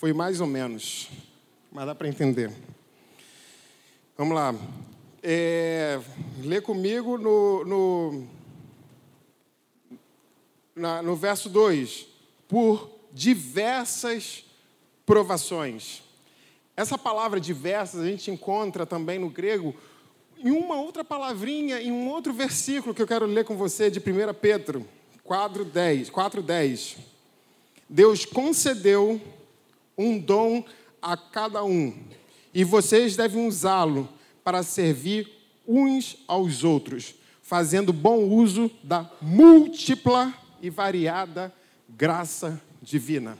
Foi 0.00 0.14
mais 0.14 0.40
ou 0.40 0.46
menos, 0.46 1.10
mas 1.70 1.84
dá 1.84 1.94
para 1.94 2.08
entender. 2.08 2.50
Vamos 4.16 4.34
lá. 4.34 4.54
É, 5.22 6.00
lê 6.42 6.58
comigo 6.58 7.18
no, 7.18 7.64
no, 7.66 8.26
na, 10.74 11.02
no 11.02 11.14
verso 11.14 11.50
2. 11.50 12.06
Por 12.48 12.90
diversas 13.12 14.46
provações. 15.04 16.02
Essa 16.74 16.96
palavra 16.96 17.38
diversas 17.38 18.00
a 18.00 18.06
gente 18.06 18.30
encontra 18.30 18.86
também 18.86 19.18
no 19.18 19.28
grego 19.28 19.76
em 20.38 20.50
uma 20.50 20.80
outra 20.80 21.04
palavrinha, 21.04 21.78
em 21.78 21.92
um 21.92 22.08
outro 22.08 22.32
versículo 22.32 22.94
que 22.94 23.02
eu 23.02 23.06
quero 23.06 23.26
ler 23.26 23.44
com 23.44 23.54
você 23.54 23.90
de 23.90 23.98
1 23.98 24.32
Pedro 24.40 24.88
4,10. 25.26 26.10
4:10. 26.10 26.96
Deus 27.86 28.24
concedeu 28.24 29.20
um 30.00 30.18
dom 30.18 30.64
a 31.02 31.16
cada 31.16 31.64
um, 31.64 31.94
e 32.52 32.64
vocês 32.64 33.16
devem 33.16 33.46
usá-lo 33.46 34.08
para 34.42 34.62
servir 34.62 35.30
uns 35.66 36.18
aos 36.26 36.64
outros, 36.64 37.14
fazendo 37.42 37.92
bom 37.92 38.24
uso 38.24 38.70
da 38.82 39.10
múltipla 39.20 40.34
e 40.60 40.68
variada 40.68 41.52
graça 41.88 42.60
divina. 42.82 43.38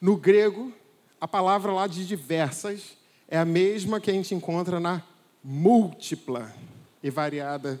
No 0.00 0.16
grego, 0.16 0.72
a 1.20 1.26
palavra 1.26 1.72
lá 1.72 1.86
de 1.86 2.06
diversas 2.06 2.96
é 3.28 3.38
a 3.38 3.44
mesma 3.44 4.00
que 4.00 4.10
a 4.10 4.14
gente 4.14 4.34
encontra 4.34 4.78
na 4.78 5.02
múltipla 5.42 6.54
e 7.02 7.10
variada 7.10 7.80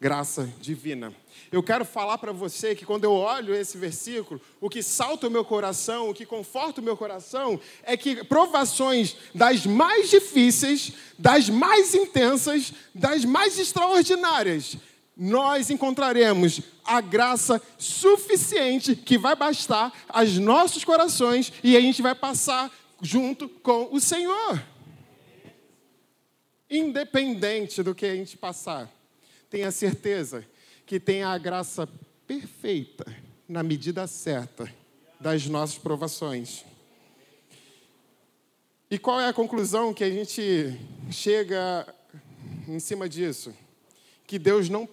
graça 0.00 0.52
divina. 0.60 1.14
Eu 1.50 1.62
quero 1.62 1.84
falar 1.84 2.18
para 2.18 2.32
você 2.32 2.74
que 2.74 2.84
quando 2.84 3.04
eu 3.04 3.12
olho 3.12 3.54
esse 3.54 3.78
versículo, 3.78 4.40
o 4.60 4.68
que 4.68 4.82
salta 4.82 5.28
o 5.28 5.30
meu 5.30 5.44
coração, 5.44 6.10
o 6.10 6.14
que 6.14 6.26
conforta 6.26 6.80
o 6.80 6.84
meu 6.84 6.96
coração, 6.96 7.60
é 7.84 7.96
que 7.96 8.24
provações 8.24 9.16
das 9.34 9.64
mais 9.64 10.10
difíceis, 10.10 10.92
das 11.18 11.48
mais 11.48 11.94
intensas, 11.94 12.72
das 12.94 13.24
mais 13.24 13.58
extraordinárias, 13.58 14.76
nós 15.16 15.70
encontraremos 15.70 16.60
a 16.84 17.00
graça 17.00 17.62
suficiente 17.78 18.96
que 18.96 19.16
vai 19.16 19.36
bastar 19.36 19.92
aos 20.08 20.36
nossos 20.38 20.84
corações 20.84 21.52
e 21.62 21.76
a 21.76 21.80
gente 21.80 22.02
vai 22.02 22.14
passar 22.14 22.70
junto 23.00 23.48
com 23.48 23.88
o 23.92 24.00
Senhor. 24.00 24.62
Independente 26.68 27.82
do 27.82 27.94
que 27.94 28.06
a 28.06 28.14
gente 28.14 28.36
passar, 28.36 28.90
tenha 29.54 29.70
certeza 29.70 30.44
que 30.84 30.98
tenha 30.98 31.28
a 31.28 31.38
graça 31.38 31.88
perfeita, 32.26 33.06
na 33.48 33.62
medida 33.62 34.04
certa, 34.08 34.68
das 35.20 35.46
nossas 35.46 35.78
provações. 35.78 36.64
E 38.90 38.98
qual 38.98 39.20
é 39.20 39.28
a 39.28 39.32
conclusão 39.32 39.94
que 39.94 40.02
a 40.02 40.10
gente 40.10 40.76
chega 41.08 41.86
em 42.66 42.80
cima 42.80 43.08
disso? 43.08 43.54
Que 44.26 44.40
Deus 44.40 44.68
não 44.68 44.88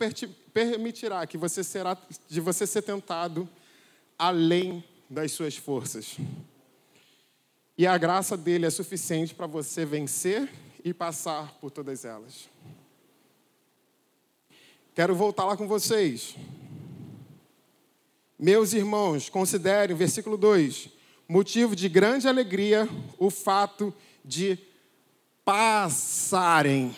permitirá 0.54 1.26
que 1.26 1.40
você 1.40 1.64
será 1.64 1.98
de 2.30 2.40
você 2.40 2.68
ser 2.68 2.84
tentado 2.84 3.50
além 4.16 4.84
das 5.10 5.32
suas 5.32 5.58
forças. 5.58 6.18
E 7.76 7.88
a 7.88 7.98
graça 7.98 8.38
dele 8.38 8.68
é 8.68 8.70
suficiente 8.70 9.34
para 9.34 9.48
você 9.48 9.86
vencer 9.86 10.48
e 10.86 10.94
passar 10.94 11.52
por 11.56 11.72
todas 11.72 12.06
elas. 12.06 12.48
Quero 14.94 15.16
voltar 15.16 15.46
lá 15.46 15.56
com 15.56 15.70
vocês. 15.70 16.36
Meus 18.38 18.74
irmãos, 18.74 19.30
considerem, 19.30 19.96
versículo 19.96 20.36
2, 20.36 20.90
motivo 21.30 21.78
de 21.78 21.88
grande 21.88 22.28
alegria 22.28 22.90
o 23.18 23.30
fato 23.30 23.94
de 24.24 24.60
passarem, 25.46 26.94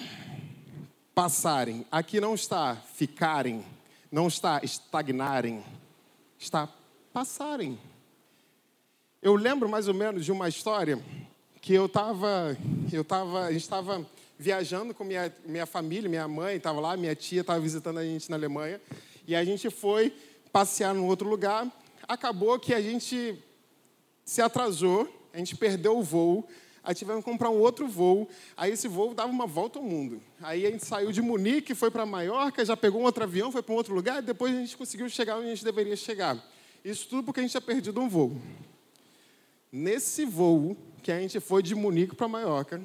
passarem. 1.13 1.85
Aqui 1.91 2.19
não 2.19 2.33
está 2.33 2.75
ficarem, 2.95 3.63
não 4.11 4.27
está 4.27 4.61
estagnarem, 4.63 5.63
está 6.39 6.67
passarem. 7.13 7.77
Eu 9.21 9.35
lembro 9.35 9.69
mais 9.69 9.87
ou 9.87 9.93
menos 9.93 10.25
de 10.25 10.31
uma 10.31 10.49
história 10.49 10.99
que 11.61 11.75
eu 11.75 11.85
estava, 11.85 12.57
eu 12.91 13.05
tava, 13.05 13.45
a 13.45 13.51
gente 13.51 13.61
estava 13.61 14.03
viajando 14.43 14.93
com 14.93 15.05
minha, 15.05 15.33
minha 15.45 15.65
família, 15.65 16.09
minha 16.09 16.27
mãe 16.27 16.57
estava 16.57 16.81
lá, 16.81 16.97
minha 16.97 17.15
tia 17.15 17.39
estava 17.39 17.61
visitando 17.61 17.97
a 17.97 18.03
gente 18.03 18.29
na 18.29 18.35
Alemanha, 18.35 18.81
e 19.25 19.33
a 19.33 19.45
gente 19.45 19.69
foi 19.69 20.13
passear 20.51 20.93
num 20.93 21.07
outro 21.07 21.29
lugar. 21.29 21.71
Acabou 22.05 22.59
que 22.59 22.73
a 22.73 22.81
gente 22.81 23.41
se 24.25 24.41
atrasou, 24.41 25.07
a 25.33 25.37
gente 25.37 25.55
perdeu 25.55 25.97
o 25.97 26.03
voo, 26.03 26.45
aí 26.83 26.93
tivemos 26.93 27.23
que 27.23 27.31
comprar 27.31 27.49
um 27.51 27.57
outro 27.57 27.87
voo, 27.87 28.27
aí 28.57 28.73
esse 28.73 28.85
voo 28.85 29.13
dava 29.13 29.31
uma 29.31 29.47
volta 29.47 29.79
ao 29.79 29.85
mundo. 29.85 30.21
Aí 30.41 30.65
a 30.65 30.71
gente 30.71 30.85
saiu 30.85 31.13
de 31.13 31.21
Munique, 31.21 31.73
foi 31.73 31.89
para 31.89 32.05
Maiorca, 32.05 32.65
já 32.65 32.75
pegou 32.75 32.99
um 32.99 33.05
outro 33.05 33.23
avião, 33.23 33.49
foi 33.49 33.63
para 33.63 33.73
um 33.73 33.77
outro 33.77 33.95
lugar, 33.95 34.21
e 34.21 34.25
depois 34.25 34.53
a 34.53 34.57
gente 34.57 34.75
conseguiu 34.75 35.07
chegar 35.07 35.37
onde 35.37 35.47
a 35.47 35.49
gente 35.51 35.63
deveria 35.63 35.95
chegar. 35.95 36.37
Isso 36.83 37.07
tudo 37.07 37.23
porque 37.23 37.39
a 37.39 37.43
gente 37.43 37.51
tinha 37.51 37.61
perdido 37.61 38.01
um 38.01 38.09
voo. 38.09 38.35
Nesse 39.71 40.25
voo 40.25 40.75
que 41.01 41.13
a 41.13 41.19
gente 41.21 41.39
foi 41.39 41.63
de 41.63 41.73
Munique 41.73 42.13
para 42.13 42.27
Maiorca, 42.27 42.81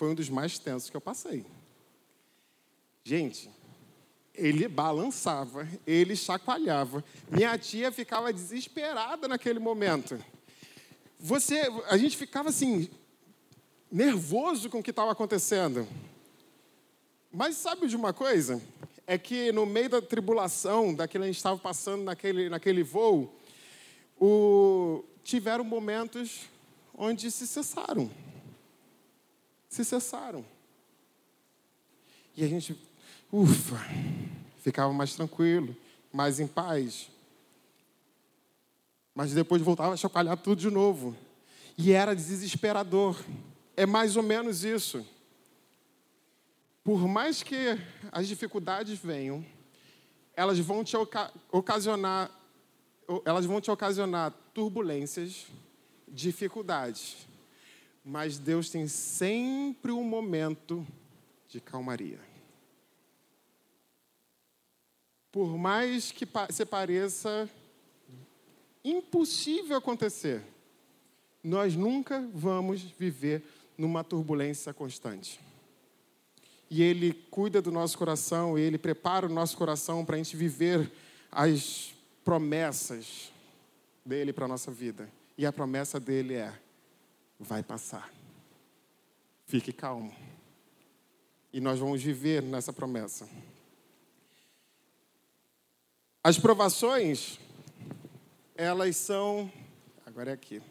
foi 0.00 0.08
um 0.08 0.14
dos 0.14 0.30
mais 0.30 0.58
tensos 0.58 0.88
que 0.88 0.96
eu 0.96 1.00
passei. 1.00 1.44
Gente, 3.04 3.50
ele 4.34 4.66
balançava, 4.66 5.68
ele 5.86 6.16
chacoalhava. 6.16 7.04
Minha 7.30 7.58
tia 7.58 7.92
ficava 7.92 8.32
desesperada 8.32 9.28
naquele 9.28 9.58
momento. 9.58 10.18
Você, 11.18 11.70
a 11.86 11.98
gente 11.98 12.16
ficava 12.16 12.48
assim 12.48 12.88
nervoso 13.92 14.70
com 14.70 14.78
o 14.78 14.82
que 14.82 14.88
estava 14.88 15.12
acontecendo. 15.12 15.86
Mas 17.30 17.56
sabe 17.56 17.86
de 17.86 17.94
uma 17.94 18.14
coisa? 18.14 18.58
É 19.06 19.18
que 19.18 19.52
no 19.52 19.66
meio 19.66 19.90
da 19.90 20.00
tribulação, 20.00 20.94
daquilo 20.94 21.24
que 21.24 21.28
a 21.28 21.32
gente 21.32 21.36
estava 21.36 21.58
passando 21.58 22.04
naquele, 22.04 22.48
naquele 22.48 22.82
voo, 22.82 23.38
o, 24.18 25.04
tiveram 25.22 25.62
momentos 25.62 26.48
onde 26.96 27.30
se 27.30 27.46
cessaram. 27.46 28.10
Se 29.70 29.84
cessaram. 29.84 30.44
E 32.36 32.42
a 32.44 32.48
gente, 32.48 32.76
ufa, 33.32 33.78
ficava 34.58 34.92
mais 34.92 35.14
tranquilo, 35.14 35.76
mais 36.12 36.40
em 36.40 36.46
paz. 36.48 37.08
Mas 39.14 39.32
depois 39.32 39.62
voltava 39.62 39.94
a 39.94 39.96
chacoalhar 39.96 40.36
tudo 40.36 40.60
de 40.60 40.70
novo. 40.70 41.16
E 41.78 41.92
era 41.92 42.16
desesperador. 42.16 43.22
É 43.76 43.86
mais 43.86 44.16
ou 44.16 44.24
menos 44.24 44.64
isso. 44.64 45.06
Por 46.82 47.06
mais 47.06 47.40
que 47.40 47.78
as 48.10 48.26
dificuldades 48.26 48.98
venham, 48.98 49.46
elas 50.34 50.58
vão 50.58 50.82
te 50.82 50.96
ocasionar, 51.52 52.28
elas 53.24 53.44
vão 53.44 53.60
te 53.60 53.70
ocasionar 53.70 54.32
turbulências, 54.52 55.46
dificuldades. 56.08 57.29
Mas 58.04 58.38
Deus 58.38 58.70
tem 58.70 58.88
sempre 58.88 59.92
um 59.92 60.02
momento 60.02 60.86
de 61.48 61.60
calmaria. 61.60 62.20
Por 65.30 65.56
mais 65.56 66.10
que 66.10 66.26
se 66.50 66.66
pareça 66.66 67.48
impossível 68.84 69.76
acontecer, 69.76 70.42
nós 71.42 71.76
nunca 71.76 72.20
vamos 72.34 72.82
viver 72.82 73.42
numa 73.76 74.02
turbulência 74.02 74.74
constante. 74.74 75.40
E 76.70 76.82
Ele 76.82 77.12
cuida 77.30 77.60
do 77.60 77.70
nosso 77.70 77.98
coração, 77.98 78.58
Ele 78.58 78.78
prepara 78.78 79.26
o 79.26 79.28
nosso 79.28 79.56
coração 79.56 80.04
para 80.04 80.16
a 80.16 80.18
gente 80.18 80.36
viver 80.36 80.90
as 81.30 81.94
promessas 82.24 83.32
dele 84.04 84.32
para 84.32 84.44
a 84.44 84.48
nossa 84.48 84.70
vida. 84.70 85.10
E 85.36 85.46
a 85.46 85.52
promessa 85.52 85.98
dele 85.98 86.34
é: 86.34 86.52
vai 87.40 87.62
passar. 87.62 88.12
Fique 89.46 89.72
calmo. 89.72 90.14
E 91.52 91.60
nós 91.60 91.78
vamos 91.78 92.02
viver 92.02 92.42
nessa 92.42 92.72
promessa. 92.72 93.28
As 96.22 96.38
provações, 96.38 97.40
elas 98.54 98.94
são. 98.96 99.50
Agora 100.04 100.30
é 100.30 100.34
aqui. 100.34 100.62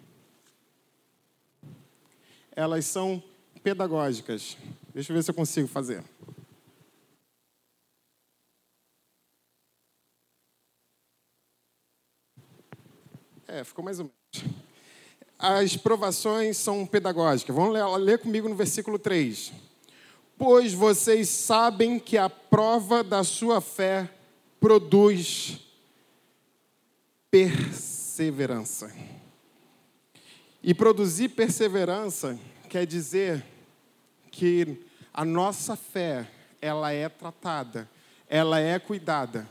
Elas 2.51 2.85
são 2.85 3.21
pedagógicas. 3.63 4.55
Deixa 4.93 5.11
eu 5.11 5.15
ver 5.15 5.23
se 5.23 5.31
eu 5.31 5.35
consigo 5.35 5.67
fazer. 5.67 6.03
É, 13.47 13.63
ficou 13.63 13.83
mais 13.83 13.99
ou 13.99 14.05
menos. 14.05 14.68
As 15.39 15.77
provações 15.77 16.57
são 16.57 16.85
pedagógicas. 16.85 17.55
Vamos 17.55 17.73
ler, 17.73 17.85
ler 17.97 18.19
comigo 18.19 18.49
no 18.49 18.55
versículo 18.55 18.99
3. 18.99 19.53
Pois 20.37 20.73
vocês 20.73 21.29
sabem 21.29 21.97
que 21.97 22.17
a 22.17 22.29
prova 22.29 23.01
da 23.01 23.23
sua 23.23 23.61
fé 23.61 24.09
produz 24.59 25.61
perseverança. 27.31 28.93
E 30.61 30.73
produzir 30.73 31.29
perseverança 31.29 32.37
quer 32.67 32.85
dizer 32.85 33.45
que 34.29 34.85
a 35.13 35.23
nossa 35.23 35.77
fé, 35.77 36.29
ela 36.61 36.91
é 36.91 37.07
tratada, 37.07 37.89
ela 38.27 38.59
é 38.59 38.77
cuidada. 38.77 39.47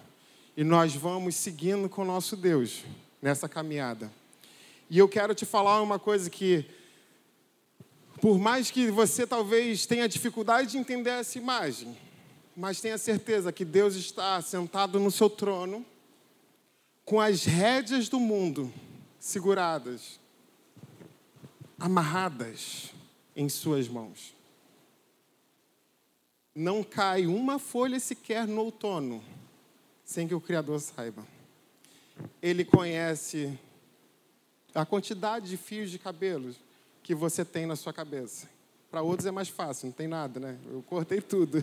E 0.54 0.62
nós 0.62 0.94
vamos 0.94 1.34
seguindo 1.34 1.88
com 1.88 2.02
o 2.02 2.06
nosso 2.06 2.36
Deus 2.36 2.84
nessa 3.22 3.48
caminhada. 3.48 4.12
E 4.90 4.98
eu 4.98 5.08
quero 5.08 5.34
te 5.34 5.44
falar 5.44 5.82
uma 5.82 5.98
coisa 5.98 6.30
que, 6.30 6.64
por 8.20 8.38
mais 8.38 8.70
que 8.70 8.90
você 8.90 9.26
talvez 9.26 9.84
tenha 9.84 10.08
dificuldade 10.08 10.72
de 10.72 10.78
entender 10.78 11.10
essa 11.10 11.36
imagem, 11.36 11.96
mas 12.56 12.80
tenha 12.80 12.96
certeza 12.96 13.52
que 13.52 13.64
Deus 13.64 13.94
está 13.94 14.40
sentado 14.40 14.98
no 14.98 15.10
seu 15.10 15.28
trono, 15.28 15.84
com 17.04 17.20
as 17.20 17.44
rédeas 17.44 18.08
do 18.08 18.18
mundo 18.18 18.72
seguradas, 19.18 20.18
amarradas 21.78 22.92
em 23.36 23.48
suas 23.48 23.88
mãos. 23.88 24.34
Não 26.54 26.82
cai 26.82 27.26
uma 27.26 27.58
folha 27.58 28.00
sequer 28.00 28.46
no 28.46 28.62
outono 28.62 29.22
sem 30.04 30.26
que 30.26 30.34
o 30.34 30.40
Criador 30.40 30.80
saiba. 30.80 31.24
Ele 32.42 32.64
conhece 32.64 33.56
a 34.80 34.86
quantidade 34.86 35.48
de 35.48 35.56
fios 35.56 35.90
de 35.90 35.98
cabelos 35.98 36.56
que 37.02 37.14
você 37.14 37.44
tem 37.44 37.66
na 37.66 37.74
sua 37.74 37.92
cabeça. 37.92 38.48
Para 38.90 39.02
outros 39.02 39.26
é 39.26 39.30
mais 39.30 39.48
fácil, 39.48 39.86
não 39.86 39.92
tem 39.92 40.06
nada, 40.06 40.38
né? 40.38 40.56
Eu 40.70 40.82
cortei 40.82 41.20
tudo. 41.20 41.62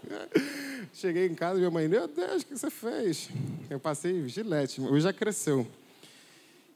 Cheguei 0.94 1.26
em 1.26 1.34
casa 1.34 1.56
e 1.56 1.58
minha 1.58 1.70
mãe, 1.70 1.86
meu 1.86 2.08
Deus, 2.08 2.42
o 2.42 2.46
que 2.46 2.56
você 2.56 2.70
fez? 2.70 3.28
Eu 3.68 3.78
passei 3.78 4.26
gilete, 4.28 4.80
hoje 4.80 5.02
já 5.02 5.12
cresceu. 5.12 5.66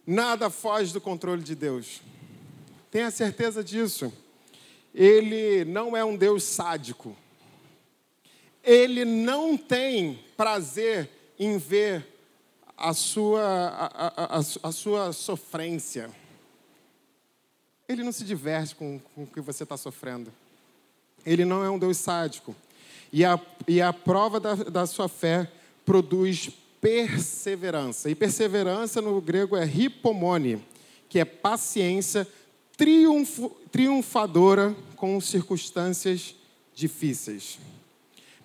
Nada 0.07 0.50
foge 0.50 0.92
do 0.92 1.00
controle 1.00 1.42
de 1.42 1.55
Deus. 1.55 2.03
Tenha 2.90 3.11
certeza 3.11 3.64
disso. 3.64 4.12
Ele 4.94 5.64
não 5.64 5.96
é 5.96 6.05
um 6.05 6.16
Deus 6.16 6.44
sádico. 6.44 7.16
Ele 8.62 9.05
não 9.05 9.57
tem 9.57 10.22
prazer 10.37 11.09
em 11.38 11.57
ver 11.57 12.09
a 12.80 12.94
sua, 12.94 13.42
a, 13.42 14.36
a, 14.38 14.38
a, 14.38 14.72
sua 14.72 15.12
sofrência. 15.12 16.10
Ele 17.86 18.02
não 18.02 18.10
se 18.10 18.24
diverte 18.24 18.74
com, 18.74 18.98
com 19.14 19.24
o 19.24 19.26
que 19.26 19.40
você 19.40 19.64
está 19.64 19.76
sofrendo. 19.76 20.32
Ele 21.26 21.44
não 21.44 21.62
é 21.62 21.68
um 21.68 21.78
Deus 21.78 21.98
sádico. 21.98 22.56
E 23.12 23.24
a, 23.24 23.38
e 23.68 23.82
a 23.82 23.92
prova 23.92 24.40
da, 24.40 24.54
da 24.54 24.86
sua 24.86 25.08
fé 25.08 25.50
produz 25.84 26.50
perseverança. 26.80 28.08
E 28.08 28.14
perseverança 28.14 29.02
no 29.02 29.20
grego 29.20 29.56
é 29.56 29.66
hipomone, 29.66 30.64
que 31.08 31.18
é 31.18 31.24
paciência 31.24 32.26
triunfo, 32.78 33.50
triunfadora 33.70 34.74
com 34.96 35.20
circunstâncias 35.20 36.34
difíceis. 36.74 37.58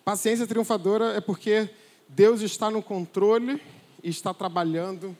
Paciência 0.04 0.46
triunfadora 0.46 1.14
é 1.14 1.22
porque 1.22 1.70
Deus 2.10 2.42
está 2.42 2.70
no 2.70 2.82
controle 2.82 3.62
está 4.10 4.34
trabalhando 4.34 5.16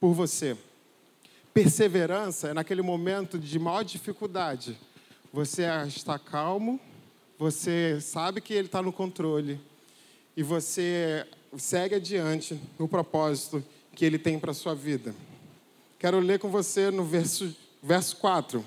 por 0.00 0.12
você. 0.12 0.56
Perseverança 1.52 2.48
é 2.48 2.54
naquele 2.54 2.82
momento 2.82 3.38
de 3.38 3.58
maior 3.58 3.82
dificuldade. 3.82 4.78
Você 5.32 5.62
está 5.86 6.18
calmo, 6.18 6.80
você 7.38 8.00
sabe 8.00 8.40
que 8.40 8.54
Ele 8.54 8.66
está 8.66 8.82
no 8.82 8.92
controle 8.92 9.60
e 10.36 10.42
você 10.42 11.26
segue 11.58 11.96
adiante 11.96 12.58
no 12.78 12.88
propósito 12.88 13.62
que 13.94 14.04
Ele 14.04 14.18
tem 14.18 14.38
para 14.38 14.52
a 14.52 14.54
sua 14.54 14.74
vida. 14.74 15.14
Quero 15.98 16.18
ler 16.18 16.38
com 16.38 16.50
você 16.50 16.90
no 16.90 17.04
verso, 17.04 17.54
verso 17.82 18.16
4. 18.16 18.64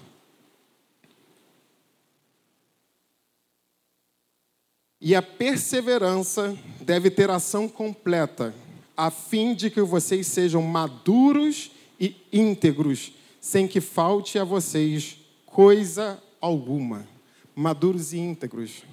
E 5.02 5.14
a 5.14 5.22
perseverança 5.22 6.58
deve 6.82 7.12
ter 7.12 7.30
ação 7.30 7.68
completa, 7.68 8.56
a 8.96 9.12
fim 9.12 9.54
de 9.54 9.70
que 9.70 9.82
vocês 9.82 10.28
sejam 10.28 10.62
maduros 10.62 11.72
e 12.00 12.16
íntegros, 12.32 13.12
sem 13.40 13.68
que 13.68 13.82
falte 13.82 14.40
a 14.40 14.44
vocês 14.44 15.18
coisa 15.46 16.22
alguma. 16.40 17.08
Maduros 17.56 18.14
e 18.14 18.18
íntegros. 18.18 18.84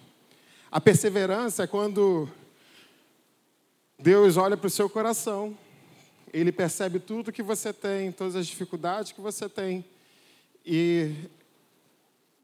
A 0.71 0.81
perseverança 0.81 1.65
é 1.65 1.67
quando 1.67 2.29
Deus 3.99 4.37
olha 4.37 4.57
para 4.57 4.67
o 4.67 4.71
seu 4.71 4.89
coração, 4.89 5.57
ele 6.33 6.51
percebe 6.51 6.99
tudo 6.99 7.33
que 7.33 7.43
você 7.43 7.73
tem, 7.73 8.11
todas 8.11 8.35
as 8.35 8.47
dificuldades 8.47 9.13
que 9.13 9.21
você 9.21 9.49
tem, 9.49 9.85
e 10.65 11.13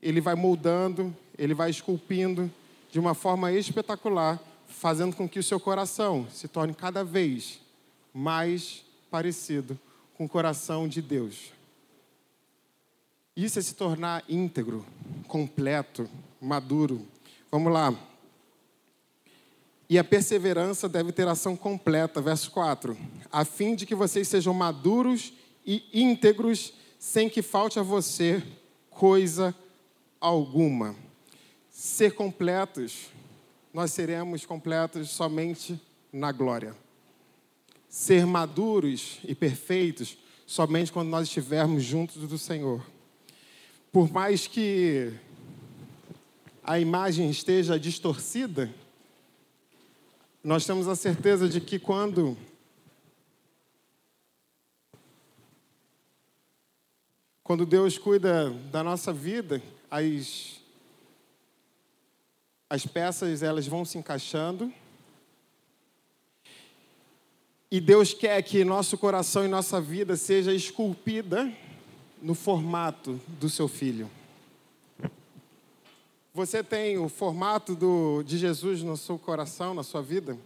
ele 0.03 0.21
vai 0.21 0.35
moldando, 0.35 1.17
ele 1.37 1.55
vai 1.55 1.71
esculpindo 1.71 2.51
de 2.91 2.99
uma 2.99 3.15
forma 3.15 3.51
espetacular, 3.53 4.41
fazendo 4.69 5.17
com 5.17 5.29
que 5.29 5.39
o 5.39 5.43
seu 5.43 5.59
coração 5.59 6.29
se 6.31 6.47
torne 6.47 6.75
cada 6.75 7.03
vez 7.03 7.61
mais 8.15 8.85
parecido 9.11 9.79
com 10.15 10.27
o 10.27 10.29
coração 10.29 10.87
de 10.87 11.03
Deus. 11.03 11.53
Isso 13.35 13.59
é 13.59 13.63
se 13.63 13.75
tornar 13.75 14.25
íntegro, 14.29 14.85
completo, 15.27 16.09
maduro. 16.41 17.07
Vamos 17.51 17.73
lá. 17.73 17.95
E 19.89 19.99
a 19.99 20.05
perseverança 20.05 20.89
deve 20.89 21.13
ter 21.13 21.27
ação 21.27 21.57
completa, 21.57 22.21
verso 22.21 22.51
4, 22.51 22.97
a 23.33 23.45
fim 23.45 23.75
de 23.75 23.87
que 23.87 23.95
vocês 23.95 24.29
sejam 24.29 24.53
maduros 24.53 25.33
e 25.65 25.83
íntegros, 25.93 26.75
sem 26.99 27.29
que 27.29 27.41
falte 27.41 27.79
a 27.79 27.83
você 27.83 28.43
coisa 28.91 29.55
alguma. 30.21 30.95
Ser 31.71 32.15
completos, 32.15 33.07
nós 33.73 33.93
seremos 33.93 34.45
completos 34.47 35.11
somente 35.11 35.81
na 36.13 36.33
glória. 36.33 36.75
Ser 37.89 38.27
maduros 38.27 39.19
e 39.25 39.35
perfeitos, 39.35 40.19
somente 40.47 40.93
quando 40.93 41.09
nós 41.09 41.29
estivermos 41.29 41.83
juntos 41.83 42.29
do 42.29 42.39
Senhor. 42.39 42.85
Por 43.93 44.11
mais 44.11 44.47
que 44.47 45.13
a 46.63 46.79
imagem 46.79 47.31
esteja 47.31 47.79
distorcida, 47.79 48.73
nós 50.45 50.65
temos 50.65 50.87
a 50.87 50.95
certeza 50.95 51.49
de 51.49 51.61
que 51.61 51.79
quando 51.79 52.37
quando 57.43 57.65
Deus 57.65 57.97
cuida 57.97 58.51
da 58.71 58.85
nossa 58.85 59.11
vida, 59.11 59.63
as 59.91 60.58
as 62.71 62.85
peças 62.87 63.43
elas 63.43 63.67
vão 63.67 63.85
se 63.85 63.97
encaixando. 63.97 64.73
E 67.71 67.81
Deus 67.81 68.15
quer 68.15 68.43
que 68.43 68.65
nosso 68.65 68.97
coração 68.97 69.45
e 69.45 69.49
nossa 69.49 69.81
vida 69.81 70.17
seja 70.17 70.55
esculpida 70.55 71.53
no 72.21 72.35
formato 72.35 73.21
do 73.29 73.49
seu 73.49 73.69
filho. 73.69 74.11
Você 76.33 76.63
tem 76.63 76.99
o 76.99 77.09
formato 77.09 77.75
do, 77.75 78.23
de 78.23 78.39
Jesus 78.39 78.83
no 78.83 78.97
seu 78.97 79.19
coração, 79.19 79.75
na 79.75 79.83
sua 79.83 80.03
vida? 80.03 80.39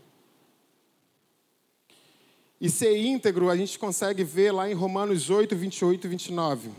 E 2.60 2.70
ser 2.70 2.96
íntegro, 2.96 3.50
a 3.50 3.56
gente 3.56 3.78
consegue 3.78 4.22
ver 4.22 4.52
lá 4.52 4.70
em 4.70 4.74
Romanos 4.74 5.28
8, 5.28 5.54
28 5.54 6.06
e 6.06 6.10
29. 6.10 6.70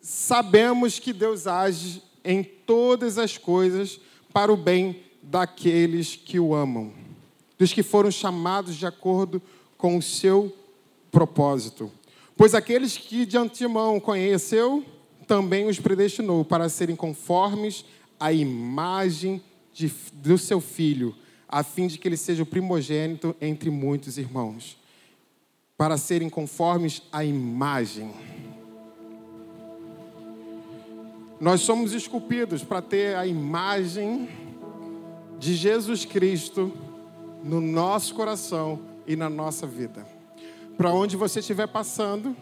Sabemos 0.00 0.98
que 0.98 1.12
Deus 1.12 1.46
age 1.46 2.02
em 2.24 2.42
todas 2.42 3.18
as 3.18 3.36
coisas 3.36 4.00
para 4.32 4.52
o 4.52 4.56
bem 4.56 5.02
daqueles 5.22 6.16
que 6.16 6.40
o 6.40 6.54
amam, 6.54 6.92
dos 7.58 7.72
que 7.72 7.82
foram 7.82 8.10
chamados 8.10 8.76
de 8.76 8.86
acordo 8.86 9.40
com 9.76 9.96
o 9.96 10.02
seu 10.02 10.54
propósito. 11.10 11.90
Pois 12.36 12.54
aqueles 12.54 12.96
que 12.96 13.24
de 13.24 13.36
antemão 13.36 14.00
conheceu, 14.00 14.84
também 15.26 15.66
os 15.66 15.78
predestinou 15.78 16.44
para 16.44 16.68
serem 16.68 16.96
conformes 16.96 17.84
à 18.18 18.32
imagem 18.32 19.42
de, 19.72 19.92
do 20.12 20.36
seu 20.36 20.60
filho, 20.60 21.14
a 21.48 21.62
fim 21.62 21.86
de 21.86 21.98
que 21.98 22.08
ele 22.08 22.16
seja 22.16 22.42
o 22.42 22.46
primogênito 22.46 23.34
entre 23.40 23.70
muitos 23.70 24.18
irmãos. 24.18 24.76
Para 25.76 25.96
serem 25.96 26.28
conformes 26.28 27.02
à 27.12 27.24
imagem. 27.24 28.12
Nós 31.44 31.60
somos 31.60 31.92
esculpidos 31.92 32.64
para 32.64 32.80
ter 32.80 33.16
a 33.16 33.26
imagem 33.26 34.30
de 35.38 35.54
Jesus 35.54 36.06
Cristo 36.06 36.72
no 37.42 37.60
nosso 37.60 38.14
coração 38.14 38.80
e 39.06 39.14
na 39.14 39.28
nossa 39.28 39.66
vida. 39.66 40.06
Para 40.74 40.90
onde 40.94 41.18
você 41.18 41.40
estiver 41.40 41.66
passando, 41.68 42.34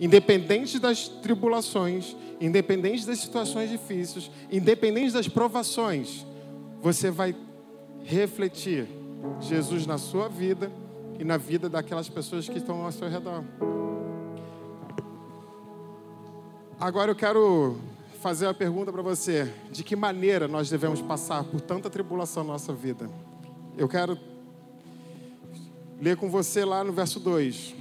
independente 0.00 0.78
das 0.78 1.06
tribulações, 1.06 2.16
independente 2.40 3.06
das 3.06 3.18
situações 3.18 3.68
difíceis, 3.68 4.30
independente 4.50 5.12
das 5.12 5.28
provações, 5.28 6.24
você 6.80 7.10
vai 7.10 7.36
refletir 8.04 8.88
Jesus 9.38 9.86
na 9.86 9.98
sua 9.98 10.30
vida 10.30 10.72
e 11.18 11.24
na 11.24 11.36
vida 11.36 11.68
daquelas 11.68 12.08
pessoas 12.08 12.48
que 12.48 12.56
estão 12.56 12.86
ao 12.86 12.90
seu 12.90 13.06
redor. 13.06 13.44
Agora 16.80 17.10
eu 17.10 17.14
quero 17.14 17.76
fazer 18.24 18.46
uma 18.46 18.54
pergunta 18.54 18.90
para 18.90 19.02
você: 19.02 19.52
de 19.70 19.84
que 19.84 19.94
maneira 19.94 20.48
nós 20.48 20.70
devemos 20.70 21.02
passar 21.02 21.44
por 21.44 21.60
tanta 21.60 21.90
tribulação 21.90 22.42
na 22.42 22.54
nossa 22.54 22.72
vida? 22.72 23.10
Eu 23.76 23.86
quero 23.86 24.18
ler 26.00 26.16
com 26.16 26.30
você 26.30 26.64
lá 26.64 26.82
no 26.82 26.90
verso 26.90 27.20
2. 27.20 27.74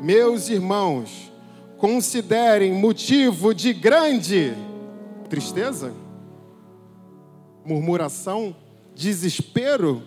Meus 0.00 0.48
irmãos, 0.48 1.30
considerem 1.76 2.72
motivo 2.72 3.54
de 3.54 3.74
grande 3.74 4.54
tristeza, 5.28 5.92
murmuração, 7.66 8.56
desespero, 8.94 10.02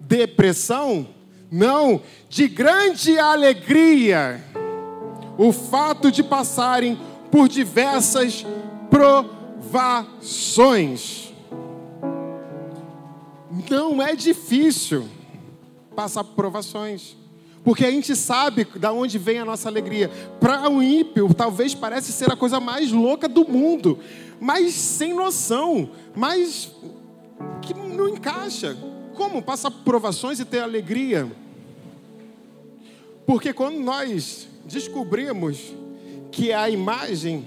depressão, 0.00 1.06
não, 1.48 2.02
de 2.28 2.48
grande 2.48 3.16
alegria, 3.20 4.42
o 5.38 5.52
fato 5.52 6.10
de 6.10 6.24
passarem 6.24 6.98
por 7.30 7.48
diversas 7.48 8.44
provações. 8.90 11.32
Não 13.70 14.02
é 14.02 14.14
difícil 14.14 15.08
passar 15.94 16.24
por 16.24 16.34
provações. 16.34 17.16
Porque 17.64 17.84
a 17.84 17.90
gente 17.90 18.14
sabe 18.14 18.64
de 18.64 18.86
onde 18.86 19.18
vem 19.18 19.38
a 19.38 19.44
nossa 19.44 19.68
alegria. 19.68 20.08
Para 20.38 20.68
um 20.68 20.80
ímpio, 20.80 21.34
talvez 21.34 21.74
pareça 21.74 22.12
ser 22.12 22.30
a 22.30 22.36
coisa 22.36 22.60
mais 22.60 22.92
louca 22.92 23.28
do 23.28 23.48
mundo, 23.48 23.98
mas 24.38 24.72
sem 24.72 25.12
noção, 25.12 25.90
mas 26.14 26.70
que 27.60 27.74
não 27.74 28.08
encaixa. 28.08 28.76
Como 29.16 29.42
passar 29.42 29.72
por 29.72 29.82
provações 29.82 30.38
e 30.38 30.44
ter 30.44 30.60
alegria? 30.60 31.28
Porque 33.26 33.52
quando 33.52 33.80
nós 33.80 34.46
descobrimos 34.64 35.74
que 36.36 36.52
a 36.52 36.68
imagem 36.68 37.46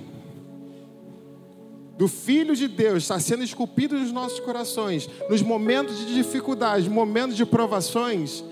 do 1.96 2.08
Filho 2.08 2.56
de 2.56 2.68
Deus 2.68 3.04
está 3.04 3.20
sendo 3.20 3.44
esculpida 3.44 3.96
nos 3.96 4.12
nossos 4.12 4.40
corações, 4.40 5.08
nos 5.30 5.44
momentos 5.44 6.00
de 6.00 6.16
dificuldade, 6.16 6.90
momentos 6.90 7.38
de 7.38 7.46
provações, 7.46 8.44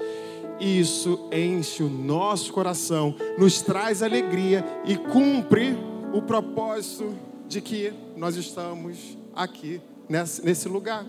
isso 0.60 1.28
enche 1.32 1.82
o 1.82 1.90
nosso 1.90 2.54
coração, 2.54 3.16
nos 3.36 3.64
traz 3.64 4.04
alegria 4.04 4.64
e 4.86 4.96
cumpre 4.96 5.76
o 6.14 6.22
propósito 6.22 7.16
de 7.48 7.60
que 7.60 7.92
nós 8.16 8.36
estamos 8.36 9.18
aqui 9.36 9.82
nesse 10.08 10.70
lugar. 10.70 11.04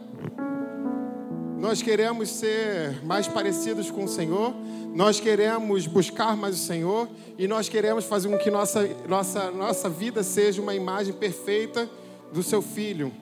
Nós 1.59 1.83
queremos 1.83 2.29
ser 2.29 3.05
mais 3.05 3.27
parecidos 3.27 3.91
com 3.91 4.05
o 4.05 4.09
Senhor, 4.09 4.55
nós 4.95 5.21
queremos 5.21 5.87
buscar 5.87 6.37
mais 6.37 6.55
o 6.55 6.59
Senhor 6.59 7.09
e 7.37 7.47
nós 7.47 7.69
queremos 7.69 8.05
fazer 8.05 8.29
com 8.29 8.39
que 8.39 8.51
nossa, 8.51 8.89
nossa, 9.09 9.51
nossa 9.51 9.89
vida 9.89 10.23
seja 10.23 10.63
uma 10.63 10.75
imagem 10.75 11.13
perfeita 11.13 11.89
do 12.33 12.43
Seu 12.43 12.63
Filho. 12.63 13.13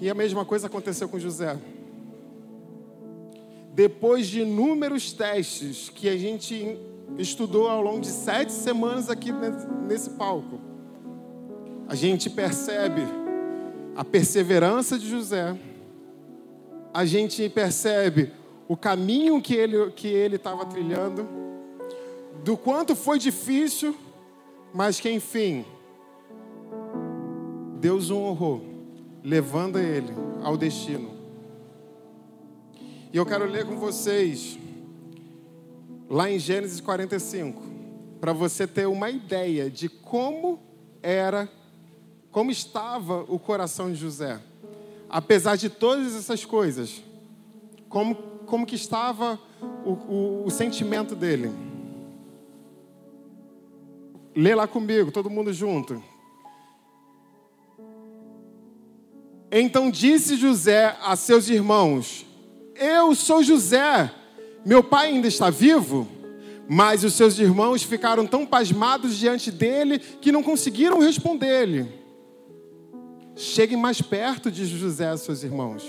E 0.00 0.08
a 0.08 0.14
mesma 0.14 0.44
coisa 0.44 0.66
aconteceu 0.66 1.08
com 1.08 1.18
José 1.18 1.58
depois 3.78 4.26
de 4.26 4.40
inúmeros 4.40 5.12
testes 5.12 5.88
que 5.88 6.08
a 6.08 6.16
gente 6.16 6.76
estudou 7.16 7.68
ao 7.68 7.80
longo 7.80 8.00
de 8.00 8.08
sete 8.08 8.50
semanas 8.50 9.08
aqui 9.08 9.30
nesse 9.86 10.10
palco, 10.10 10.58
a 11.86 11.94
gente 11.94 12.28
percebe 12.28 13.02
a 13.98 14.04
perseverança 14.04 14.96
de 14.96 15.10
José, 15.10 15.58
a 16.94 17.04
gente 17.04 17.48
percebe 17.48 18.30
o 18.68 18.76
caminho 18.76 19.42
que 19.42 19.54
ele 19.54 19.90
que 19.90 20.06
ele 20.06 20.36
estava 20.36 20.64
trilhando, 20.64 21.26
do 22.44 22.56
quanto 22.56 22.94
foi 22.94 23.18
difícil, 23.18 23.96
mas 24.72 25.00
que 25.00 25.10
enfim 25.10 25.64
Deus 27.80 28.08
o 28.08 28.18
honrou, 28.18 28.62
levando 29.24 29.80
ele 29.80 30.14
ao 30.44 30.56
destino. 30.56 31.10
E 33.12 33.16
eu 33.16 33.26
quero 33.26 33.46
ler 33.46 33.66
com 33.66 33.76
vocês, 33.78 34.56
lá 36.08 36.30
em 36.30 36.38
Gênesis 36.38 36.80
45, 36.80 37.60
para 38.20 38.32
você 38.32 38.64
ter 38.64 38.86
uma 38.86 39.10
ideia 39.10 39.68
de 39.68 39.88
como 39.88 40.60
era, 41.02 41.48
como 42.38 42.52
estava 42.52 43.24
o 43.26 43.36
coração 43.36 43.90
de 43.90 43.98
José. 43.98 44.38
Apesar 45.10 45.56
de 45.56 45.68
todas 45.68 46.14
essas 46.14 46.44
coisas, 46.44 47.02
como, 47.88 48.14
como 48.46 48.64
que 48.64 48.76
estava 48.76 49.40
o, 49.84 49.90
o, 49.90 50.44
o 50.46 50.48
sentimento 50.48 51.16
dele. 51.16 51.50
Lê 54.36 54.54
lá 54.54 54.68
comigo, 54.68 55.10
todo 55.10 55.28
mundo 55.28 55.52
junto. 55.52 56.00
Então 59.50 59.90
disse 59.90 60.36
José 60.36 60.96
a 61.02 61.16
seus 61.16 61.48
irmãos: 61.48 62.24
Eu 62.76 63.16
sou 63.16 63.42
José, 63.42 64.14
meu 64.64 64.84
pai 64.84 65.08
ainda 65.08 65.26
está 65.26 65.50
vivo? 65.50 66.06
Mas 66.68 67.02
os 67.02 67.14
seus 67.14 67.36
irmãos 67.36 67.82
ficaram 67.82 68.28
tão 68.28 68.46
pasmados 68.46 69.18
diante 69.18 69.50
dele 69.50 69.98
que 69.98 70.30
não 70.30 70.44
conseguiram 70.44 71.00
responder-lhe. 71.00 71.97
Cheguem 73.38 73.78
mais 73.78 74.02
perto, 74.02 74.50
disse 74.50 74.76
José 74.76 75.08
a 75.08 75.16
seus 75.16 75.44
irmãos. 75.44 75.84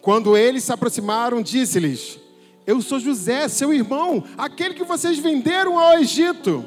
Quando 0.00 0.36
eles 0.36 0.64
se 0.64 0.72
aproximaram, 0.72 1.42
disse-lhes: 1.42 2.18
Eu 2.66 2.80
sou 2.80 2.98
José, 2.98 3.46
seu 3.46 3.74
irmão, 3.74 4.24
aquele 4.38 4.72
que 4.72 4.82
vocês 4.82 5.18
venderam 5.18 5.78
ao 5.78 5.98
Egito. 5.98 6.64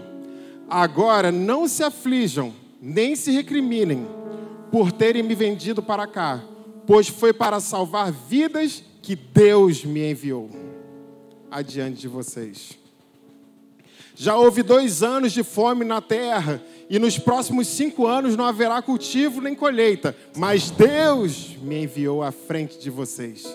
Agora 0.69 1.31
não 1.31 1.67
se 1.67 1.83
aflijam, 1.83 2.53
nem 2.79 3.15
se 3.15 3.31
recriminem 3.31 4.07
por 4.71 4.91
terem 4.91 5.23
me 5.23 5.33
vendido 5.33 5.81
para 5.81 6.05
cá, 6.05 6.43
pois 6.85 7.07
foi 7.07 7.33
para 7.33 7.59
salvar 7.59 8.11
vidas 8.11 8.83
que 9.01 9.15
Deus 9.15 9.83
me 9.83 10.11
enviou 10.11 10.51
adiante 11.49 12.01
de 12.01 12.07
vocês. 12.07 12.77
Já 14.15 14.35
houve 14.35 14.61
dois 14.61 15.01
anos 15.01 15.31
de 15.31 15.43
fome 15.43 15.85
na 15.85 16.01
terra, 16.01 16.61
e 16.89 16.97
nos 16.97 17.19
próximos 17.19 17.67
cinco 17.67 18.07
anos 18.07 18.35
não 18.35 18.45
haverá 18.45 18.81
cultivo 18.81 19.39
nem 19.39 19.53
colheita, 19.53 20.15
mas 20.35 20.71
Deus 20.71 21.55
me 21.61 21.83
enviou 21.83 22.23
à 22.23 22.31
frente 22.31 22.79
de 22.79 22.89
vocês, 22.89 23.45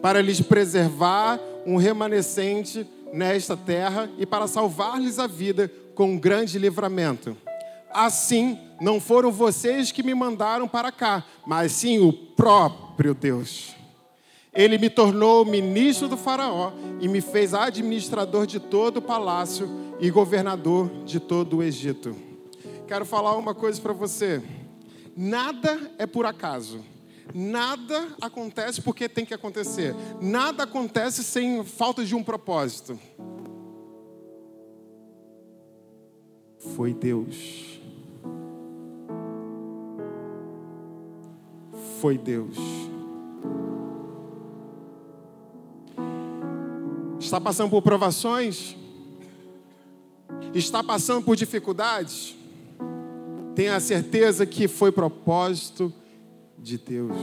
para 0.00 0.22
lhes 0.22 0.40
preservar 0.40 1.38
um 1.66 1.76
remanescente 1.76 2.86
nesta 3.12 3.56
terra 3.56 4.08
e 4.16 4.24
para 4.24 4.46
salvar-lhes 4.46 5.18
a 5.18 5.26
vida 5.26 5.70
com 5.94 6.12
um 6.12 6.18
grande 6.18 6.58
livramento. 6.58 7.36
Assim, 7.90 8.58
não 8.80 9.00
foram 9.00 9.30
vocês 9.30 9.92
que 9.92 10.02
me 10.02 10.14
mandaram 10.14 10.66
para 10.66 10.90
cá, 10.90 11.24
mas 11.46 11.72
sim 11.72 11.98
o 11.98 12.12
próprio 12.12 13.12
Deus. 13.12 13.74
Ele 14.54 14.78
me 14.78 14.88
tornou 14.88 15.44
ministro 15.44 16.08
do 16.08 16.16
Faraó 16.16 16.72
e 17.00 17.08
me 17.08 17.20
fez 17.20 17.52
administrador 17.52 18.46
de 18.46 18.58
todo 18.58 18.96
o 18.96 19.02
palácio 19.02 19.68
e 20.00 20.10
governador 20.10 20.90
de 21.04 21.20
todo 21.20 21.58
o 21.58 21.62
Egito. 21.62 22.27
Quero 22.88 23.04
falar 23.04 23.36
uma 23.36 23.54
coisa 23.54 23.80
para 23.80 23.92
você: 23.92 24.42
nada 25.16 25.92
é 25.98 26.06
por 26.06 26.26
acaso. 26.26 26.84
Nada 27.32 28.16
acontece 28.20 28.80
porque 28.80 29.08
tem 29.08 29.24
que 29.24 29.34
acontecer. 29.34 29.94
Nada 30.20 30.64
acontece 30.64 31.22
sem 31.22 31.62
falta 31.62 32.04
de 32.04 32.16
um 32.16 32.24
propósito. 32.24 32.98
Foi 36.74 36.92
Deus 36.92 37.78
foi 41.98 42.16
Deus. 42.16 42.56
Está 47.18 47.40
passando 47.40 47.70
por 47.70 47.82
provações? 47.82 48.76
Está 50.54 50.82
passando 50.82 51.24
por 51.24 51.36
dificuldades? 51.36 52.37
Tenha 53.58 53.74
a 53.74 53.80
certeza 53.80 54.46
que 54.46 54.68
foi 54.68 54.92
propósito 54.92 55.92
de 56.56 56.78
Deus. 56.78 57.16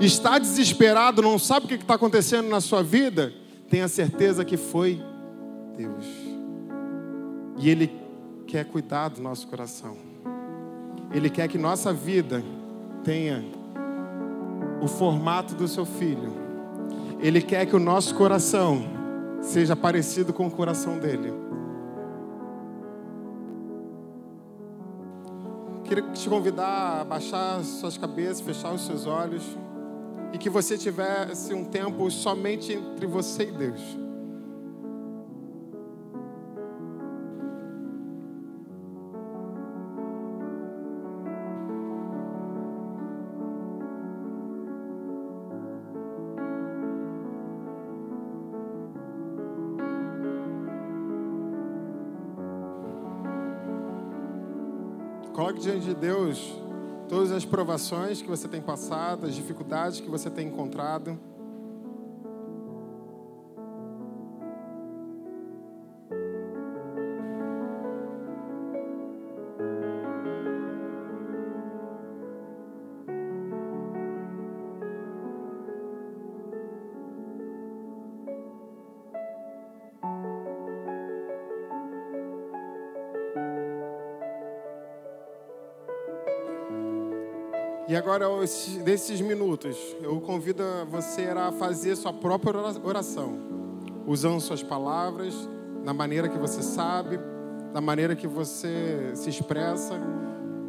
Está 0.00 0.40
desesperado, 0.40 1.22
não 1.22 1.38
sabe 1.38 1.66
o 1.66 1.68
que 1.68 1.74
está 1.76 1.94
acontecendo 1.94 2.48
na 2.48 2.60
sua 2.60 2.82
vida? 2.82 3.32
Tenha 3.68 3.86
certeza 3.86 4.44
que 4.44 4.56
foi 4.56 5.00
Deus. 5.76 6.04
E 7.58 7.70
Ele 7.70 7.92
quer 8.44 8.64
cuidar 8.64 9.10
do 9.10 9.22
nosso 9.22 9.46
coração. 9.46 9.96
Ele 11.14 11.30
quer 11.30 11.46
que 11.46 11.56
nossa 11.56 11.92
vida 11.92 12.42
tenha 13.04 13.44
o 14.82 14.88
formato 14.88 15.54
do 15.54 15.68
seu 15.68 15.86
filho. 15.86 16.32
Ele 17.20 17.40
quer 17.40 17.66
que 17.66 17.76
o 17.76 17.78
nosso 17.78 18.16
coração 18.16 18.82
seja 19.40 19.76
parecido 19.76 20.32
com 20.32 20.48
o 20.48 20.50
coração 20.50 20.98
dele. 20.98 21.32
Queria 25.90 26.04
te 26.12 26.28
convidar 26.28 27.00
a 27.00 27.04
baixar 27.04 27.64
suas 27.64 27.98
cabeças, 27.98 28.40
fechar 28.40 28.72
os 28.72 28.86
seus 28.86 29.06
olhos 29.06 29.42
e 30.32 30.38
que 30.38 30.48
você 30.48 30.78
tivesse 30.78 31.52
um 31.52 31.64
tempo 31.64 32.08
somente 32.12 32.74
entre 32.74 33.08
você 33.08 33.48
e 33.48 33.50
Deus. 33.50 33.80
Coloque 55.60 55.78
diante 55.78 55.84
de 55.84 55.94
Deus 55.94 56.54
todas 57.06 57.30
as 57.32 57.44
provações 57.44 58.22
que 58.22 58.28
você 58.28 58.48
tem 58.48 58.62
passado, 58.62 59.26
as 59.26 59.34
dificuldades 59.34 60.00
que 60.00 60.08
você 60.08 60.30
tem 60.30 60.48
encontrado. 60.48 61.18
E 87.90 87.96
agora, 87.96 88.24
nesses 88.84 89.20
minutos, 89.20 89.76
eu 90.00 90.20
convido 90.20 90.62
você 90.88 91.22
a 91.22 91.50
fazer 91.50 91.96
sua 91.96 92.12
própria 92.12 92.56
oração, 92.84 93.36
usando 94.06 94.40
suas 94.40 94.62
palavras, 94.62 95.34
na 95.82 95.92
maneira 95.92 96.28
que 96.28 96.38
você 96.38 96.62
sabe, 96.62 97.18
da 97.72 97.80
maneira 97.80 98.14
que 98.14 98.28
você 98.28 99.10
se 99.16 99.28
expressa, 99.28 100.00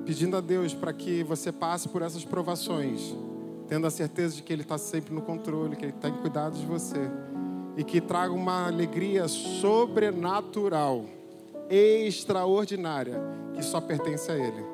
pedindo 0.04 0.36
a 0.36 0.42
Deus 0.42 0.74
para 0.74 0.92
que 0.92 1.22
você 1.22 1.52
passe 1.52 1.88
por 1.88 2.02
essas 2.02 2.26
provações, 2.26 3.16
tendo 3.68 3.86
a 3.86 3.92
certeza 3.92 4.38
de 4.38 4.42
que 4.42 4.52
Ele 4.52 4.64
está 4.64 4.80
sempre 4.80 5.14
no 5.14 5.22
controle, 5.22 5.76
que 5.76 5.86
Ele 5.86 5.94
está 5.94 6.10
em 6.10 6.18
cuidado 6.22 6.58
de 6.58 6.66
você, 6.66 7.08
e 7.78 7.84
que 7.84 8.02
traga 8.02 8.34
uma 8.34 8.66
alegria 8.66 9.28
sobrenatural, 9.28 11.06
extraordinária, 11.70 13.22
que 13.54 13.62
só 13.62 13.80
pertence 13.80 14.32
a 14.32 14.36
Ele. 14.36 14.71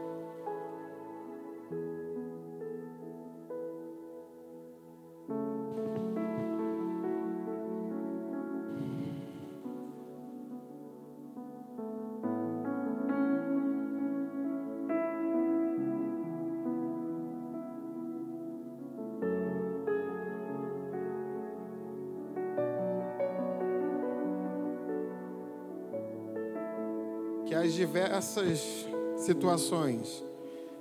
que 27.47 27.55
as 27.55 27.73
diversas 27.73 28.85
situações, 29.15 30.23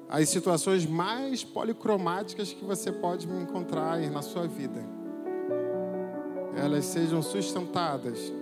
as 0.09 0.29
situações 0.29 0.85
mais 0.85 1.45
policromáticas 1.45 2.53
que 2.53 2.65
você 2.65 2.91
pode 2.91 3.29
encontrar 3.29 3.99
na 4.11 4.21
sua 4.21 4.49
vida, 4.49 4.85
elas 6.57 6.85
sejam 6.85 7.23
sustentadas 7.23 8.33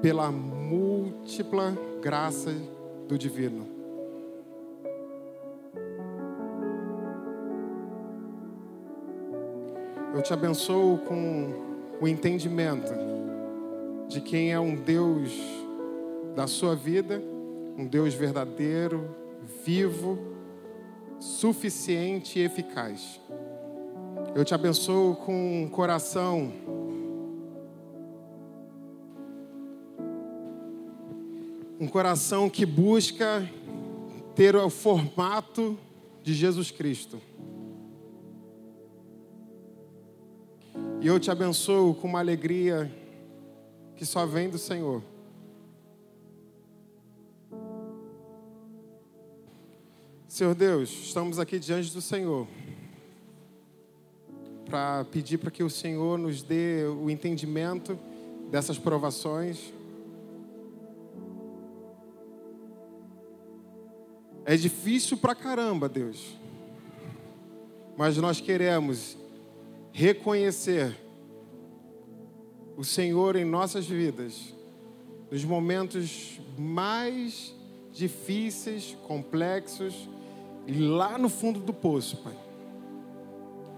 pela 0.00 0.30
múltipla 0.30 1.76
graça 2.00 2.54
do 3.06 3.18
divino. 3.18 3.66
Eu 10.14 10.22
te 10.22 10.32
abençoo 10.32 10.98
com 10.98 11.52
o 12.00 12.08
entendimento 12.08 12.92
de 14.08 14.20
quem 14.22 14.52
é 14.52 14.58
um 14.58 14.74
Deus 14.74 15.67
da 16.34 16.46
sua 16.46 16.74
vida, 16.74 17.22
um 17.76 17.86
Deus 17.86 18.14
verdadeiro, 18.14 19.08
vivo, 19.64 20.18
suficiente 21.18 22.38
e 22.38 22.42
eficaz. 22.42 23.20
Eu 24.34 24.44
te 24.44 24.54
abençoo 24.54 25.16
com 25.16 25.62
um 25.62 25.68
coração 25.68 26.52
um 31.80 31.86
coração 31.86 32.50
que 32.50 32.66
busca 32.66 33.48
ter 34.34 34.56
o 34.56 34.68
formato 34.68 35.78
de 36.22 36.34
Jesus 36.34 36.70
Cristo. 36.70 37.20
E 41.00 41.06
eu 41.06 41.20
te 41.20 41.30
abençoo 41.30 41.94
com 41.94 42.08
uma 42.08 42.18
alegria 42.18 42.90
que 43.94 44.04
só 44.04 44.26
vem 44.26 44.50
do 44.50 44.58
Senhor. 44.58 45.02
Senhor 50.38 50.54
Deus, 50.54 50.88
estamos 50.90 51.40
aqui 51.40 51.58
diante 51.58 51.92
do 51.92 52.00
Senhor 52.00 52.46
para 54.66 55.04
pedir 55.06 55.36
para 55.36 55.50
que 55.50 55.64
o 55.64 55.68
Senhor 55.68 56.16
nos 56.16 56.44
dê 56.44 56.84
o 56.84 57.10
entendimento 57.10 57.98
dessas 58.48 58.78
provações. 58.78 59.72
É 64.44 64.56
difícil 64.56 65.16
pra 65.16 65.34
caramba, 65.34 65.88
Deus. 65.88 66.36
Mas 67.96 68.16
nós 68.16 68.40
queremos 68.40 69.16
reconhecer 69.90 70.96
o 72.76 72.84
Senhor 72.84 73.34
em 73.34 73.44
nossas 73.44 73.88
vidas, 73.88 74.54
nos 75.32 75.44
momentos 75.44 76.40
mais 76.56 77.52
difíceis, 77.92 78.96
complexos, 79.04 80.08
lá 80.72 81.16
no 81.18 81.28
fundo 81.28 81.60
do 81.60 81.72
poço, 81.72 82.18
Pai. 82.18 82.34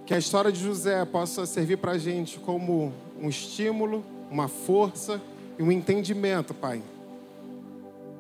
Que 0.06 0.14
a 0.14 0.18
história 0.18 0.50
de 0.50 0.60
José 0.60 1.04
possa 1.04 1.46
servir 1.46 1.76
para 1.76 1.92
a 1.92 1.98
gente 1.98 2.38
como 2.40 2.92
um 3.20 3.28
estímulo, 3.28 4.04
uma 4.30 4.48
força 4.48 5.20
e 5.58 5.62
um 5.62 5.70
entendimento, 5.70 6.52
Pai, 6.52 6.82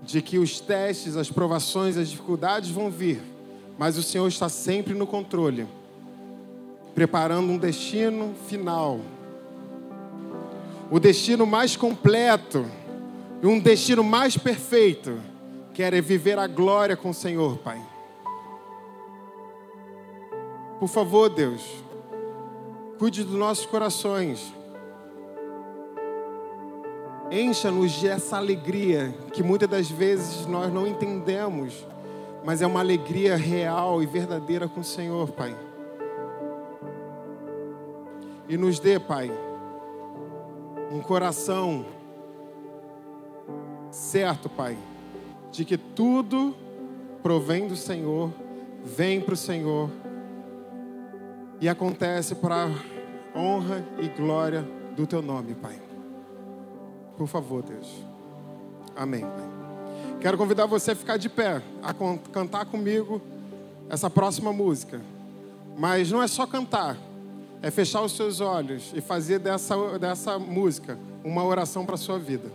de 0.02 0.22
que 0.22 0.38
os 0.38 0.60
testes, 0.60 1.16
as 1.16 1.30
provações, 1.30 1.96
as 1.96 2.08
dificuldades 2.08 2.70
vão 2.70 2.90
vir, 2.90 3.20
mas 3.78 3.96
o 3.98 4.02
Senhor 4.02 4.28
está 4.28 4.48
sempre 4.48 4.94
no 4.94 5.06
controle 5.06 5.66
preparando 6.94 7.50
um 7.50 7.58
destino 7.58 8.34
final. 8.46 9.00
O 10.90 10.98
destino 10.98 11.46
mais 11.46 11.76
completo 11.76 12.66
e 13.42 13.46
um 13.46 13.58
destino 13.58 14.02
mais 14.02 14.36
perfeito, 14.36 15.18
que 15.72 15.82
era 15.82 16.00
viver 16.02 16.38
a 16.38 16.46
glória 16.46 16.96
com 16.96 17.10
o 17.10 17.14
Senhor, 17.14 17.58
Pai. 17.58 17.80
Por 20.80 20.88
favor, 20.88 21.28
Deus, 21.28 21.84
cuide 22.98 23.22
dos 23.22 23.34
nossos 23.34 23.66
corações. 23.66 24.50
Encha-nos 27.30 28.00
dessa 28.00 28.38
alegria 28.38 29.14
que 29.30 29.42
muitas 29.42 29.68
das 29.68 29.90
vezes 29.90 30.46
nós 30.46 30.72
não 30.72 30.86
entendemos, 30.86 31.86
mas 32.42 32.62
é 32.62 32.66
uma 32.66 32.80
alegria 32.80 33.36
real 33.36 34.02
e 34.02 34.06
verdadeira 34.06 34.66
com 34.66 34.80
o 34.80 34.84
Senhor, 34.84 35.30
Pai. 35.32 35.54
E 38.48 38.56
nos 38.56 38.80
dê, 38.80 38.98
Pai, 38.98 39.30
um 40.90 41.02
coração 41.02 41.84
certo, 43.90 44.48
Pai, 44.48 44.78
de 45.52 45.66
que 45.66 45.76
tudo 45.76 46.54
provém 47.22 47.68
do 47.68 47.76
Senhor, 47.76 48.32
vem 48.82 49.20
para 49.20 49.34
o 49.34 49.36
Senhor 49.36 49.90
e 51.60 51.68
acontece 51.68 52.34
para 52.34 52.68
honra 53.34 53.84
e 53.98 54.08
glória 54.08 54.66
do 54.96 55.06
Teu 55.06 55.22
nome, 55.22 55.54
Pai. 55.54 55.80
Por 57.16 57.26
favor, 57.26 57.62
Deus. 57.62 58.04
Amém, 58.96 59.20
Pai. 59.20 59.50
Quero 60.20 60.36
convidar 60.36 60.66
você 60.66 60.92
a 60.92 60.96
ficar 60.96 61.16
de 61.16 61.28
pé, 61.28 61.62
a 61.82 61.94
cantar 62.32 62.66
comigo 62.66 63.20
essa 63.88 64.08
próxima 64.10 64.52
música. 64.52 65.00
Mas 65.76 66.10
não 66.10 66.22
é 66.22 66.26
só 66.26 66.46
cantar 66.46 66.96
é 67.62 67.70
fechar 67.70 68.02
os 68.02 68.12
seus 68.12 68.40
olhos 68.40 68.90
e 68.94 69.00
fazer 69.00 69.38
dessa, 69.38 69.98
dessa 69.98 70.38
música 70.38 70.98
uma 71.22 71.44
oração 71.44 71.84
para 71.84 71.94
a 71.94 71.98
sua 71.98 72.18
vida. 72.18 72.50